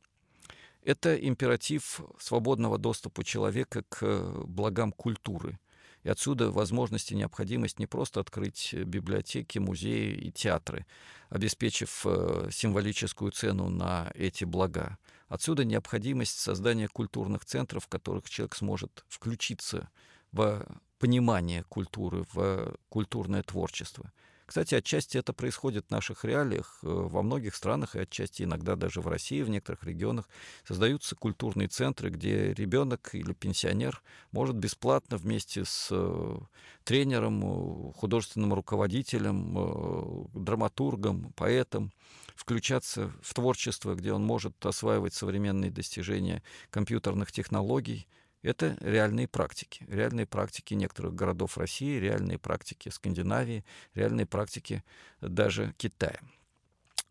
Это 0.83 1.15
императив 1.15 1.99
свободного 2.17 2.77
доступа 2.77 3.25
человека 3.25 3.83
к 3.89 4.45
благам 4.45 4.93
культуры– 4.93 5.59
и 6.03 6.09
отсюда 6.09 6.51
возможность 6.51 7.11
и 7.11 7.15
необходимость 7.15 7.79
не 7.79 7.85
просто 7.85 8.19
открыть 8.19 8.73
библиотеки, 8.73 9.59
музеи 9.59 10.13
и 10.13 10.31
театры, 10.31 10.85
обеспечив 11.29 12.05
э, 12.05 12.49
символическую 12.51 13.31
цену 13.31 13.69
на 13.69 14.11
эти 14.15 14.43
блага. 14.43 14.97
Отсюда 15.27 15.63
необходимость 15.63 16.39
создания 16.39 16.87
культурных 16.87 17.45
центров, 17.45 17.85
в 17.85 17.87
которых 17.87 18.29
человек 18.29 18.55
сможет 18.55 19.05
включиться 19.07 19.89
в 20.31 20.65
понимание 20.99 21.63
культуры, 21.63 22.25
в 22.33 22.75
культурное 22.89 23.43
творчество. 23.43 24.11
Кстати, 24.51 24.75
отчасти 24.75 25.17
это 25.17 25.31
происходит 25.31 25.85
в 25.87 25.91
наших 25.91 26.25
реалиях. 26.25 26.79
Э, 26.83 26.87
во 26.87 27.21
многих 27.21 27.55
странах, 27.55 27.95
и 27.95 27.99
отчасти 27.99 28.43
иногда 28.43 28.75
даже 28.75 28.99
в 28.99 29.07
России, 29.07 29.43
в 29.43 29.49
некоторых 29.49 29.85
регионах, 29.85 30.27
создаются 30.67 31.15
культурные 31.15 31.69
центры, 31.69 32.09
где 32.09 32.53
ребенок 32.53 33.15
или 33.15 33.31
пенсионер 33.31 34.03
может 34.33 34.57
бесплатно 34.57 35.15
вместе 35.15 35.63
с 35.63 35.87
э, 35.91 36.37
тренером, 36.83 37.39
э, 37.45 37.93
художественным 37.93 38.53
руководителем, 38.53 40.27
драматургом, 40.33 41.31
поэтом 41.37 41.93
включаться 42.35 43.09
в 43.21 43.33
творчество, 43.33 43.95
где 43.95 44.11
он 44.11 44.25
может 44.25 44.65
осваивать 44.65 45.13
современные 45.13 45.71
достижения 45.71 46.43
компьютерных 46.71 47.31
технологий, 47.31 48.05
это 48.41 48.77
реальные 48.81 49.27
практики. 49.27 49.85
Реальные 49.87 50.25
практики 50.25 50.73
некоторых 50.73 51.13
городов 51.15 51.57
России, 51.57 51.99
реальные 51.99 52.39
практики 52.39 52.89
Скандинавии, 52.89 53.63
реальные 53.93 54.25
практики 54.25 54.83
даже 55.21 55.73
Китая. 55.77 56.19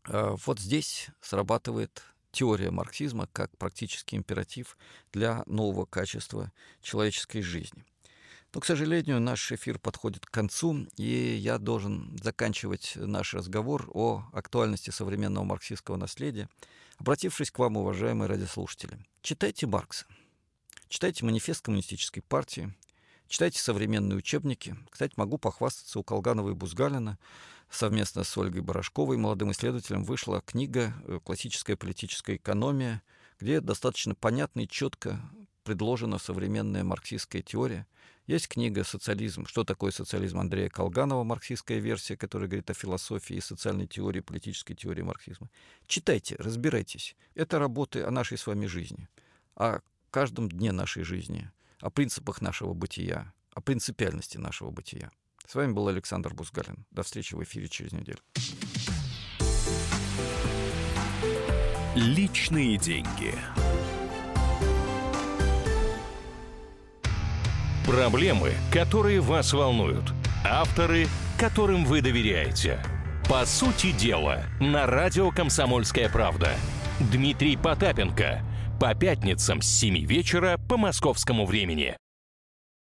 А, 0.04 0.34
вот 0.44 0.58
здесь 0.58 1.08
срабатывает 1.20 2.02
теория 2.32 2.70
марксизма 2.70 3.28
как 3.32 3.56
практический 3.58 4.16
императив 4.16 4.76
для 5.12 5.42
нового 5.46 5.84
качества 5.84 6.52
человеческой 6.82 7.42
жизни. 7.42 7.84
Но, 8.52 8.60
к 8.60 8.66
сожалению, 8.66 9.20
наш 9.20 9.52
эфир 9.52 9.78
подходит 9.78 10.26
к 10.26 10.30
концу, 10.30 10.88
и 10.96 11.36
я 11.36 11.58
должен 11.58 12.18
заканчивать 12.20 12.94
наш 12.96 13.34
разговор 13.34 13.88
о 13.94 14.24
актуальности 14.32 14.90
современного 14.90 15.44
марксистского 15.44 15.96
наследия, 15.96 16.48
обратившись 16.98 17.52
к 17.52 17.58
вам, 17.60 17.76
уважаемые 17.76 18.28
радиослушатели. 18.28 18.98
Читайте 19.22 19.68
Маркса. 19.68 20.06
Читайте 20.90 21.24
манифест 21.24 21.62
коммунистической 21.62 22.20
партии, 22.20 22.74
читайте 23.28 23.60
современные 23.60 24.16
учебники. 24.16 24.76
Кстати, 24.90 25.14
могу 25.16 25.38
похвастаться, 25.38 26.00
у 26.00 26.02
Колганова 26.02 26.50
и 26.50 26.54
Бузгалина 26.54 27.16
совместно 27.70 28.24
с 28.24 28.36
Ольгой 28.36 28.62
Барашковой, 28.62 29.16
молодым 29.16 29.52
исследователем, 29.52 30.02
вышла 30.02 30.40
книга 30.40 30.92
э, 31.06 31.20
«Классическая 31.22 31.76
политическая 31.76 32.34
экономия», 32.34 33.04
где 33.38 33.60
достаточно 33.60 34.16
понятно 34.16 34.62
и 34.62 34.68
четко 34.68 35.20
предложена 35.62 36.18
современная 36.18 36.82
марксистская 36.82 37.40
теория. 37.40 37.86
Есть 38.26 38.48
книга 38.48 38.82
«Социализм. 38.82 39.46
Что 39.46 39.62
такое 39.62 39.92
социализм?» 39.92 40.40
Андрея 40.40 40.70
Колганова, 40.70 41.22
марксистская 41.22 41.78
версия, 41.78 42.16
которая 42.16 42.48
говорит 42.48 42.68
о 42.68 42.74
философии 42.74 43.36
и 43.36 43.40
социальной 43.40 43.86
теории, 43.86 44.18
политической 44.18 44.74
теории 44.74 45.02
марксизма. 45.02 45.50
Читайте, 45.86 46.34
разбирайтесь. 46.40 47.14
Это 47.36 47.60
работы 47.60 48.02
о 48.02 48.10
нашей 48.10 48.38
с 48.38 48.48
вами 48.48 48.66
жизни. 48.66 49.08
А 49.54 49.82
каждом 50.10 50.48
дне 50.48 50.72
нашей 50.72 51.04
жизни, 51.04 51.50
о 51.80 51.90
принципах 51.90 52.42
нашего 52.42 52.74
бытия, 52.74 53.32
о 53.54 53.60
принципиальности 53.60 54.36
нашего 54.36 54.70
бытия. 54.70 55.10
С 55.46 55.54
вами 55.54 55.72
был 55.72 55.88
Александр 55.88 56.34
Бузгалин. 56.34 56.84
До 56.90 57.02
встречи 57.02 57.34
в 57.34 57.42
эфире 57.42 57.68
через 57.68 57.92
неделю. 57.92 58.18
Личные 61.96 62.76
деньги. 62.76 63.34
Проблемы, 67.84 68.52
которые 68.72 69.20
вас 69.20 69.52
волнуют. 69.52 70.12
Авторы, 70.44 71.06
которым 71.38 71.84
вы 71.84 72.00
доверяете. 72.00 72.80
По 73.28 73.44
сути 73.44 73.92
дела, 73.92 74.44
на 74.60 74.86
радио 74.86 75.30
«Комсомольская 75.30 76.08
правда». 76.08 76.52
Дмитрий 77.00 77.56
Потапенко– 77.56 78.44
по 78.80 78.94
пятницам 78.94 79.60
с 79.60 79.66
7 79.66 80.06
вечера 80.06 80.58
по 80.68 80.78
московскому 80.78 81.44
времени. 81.44 81.96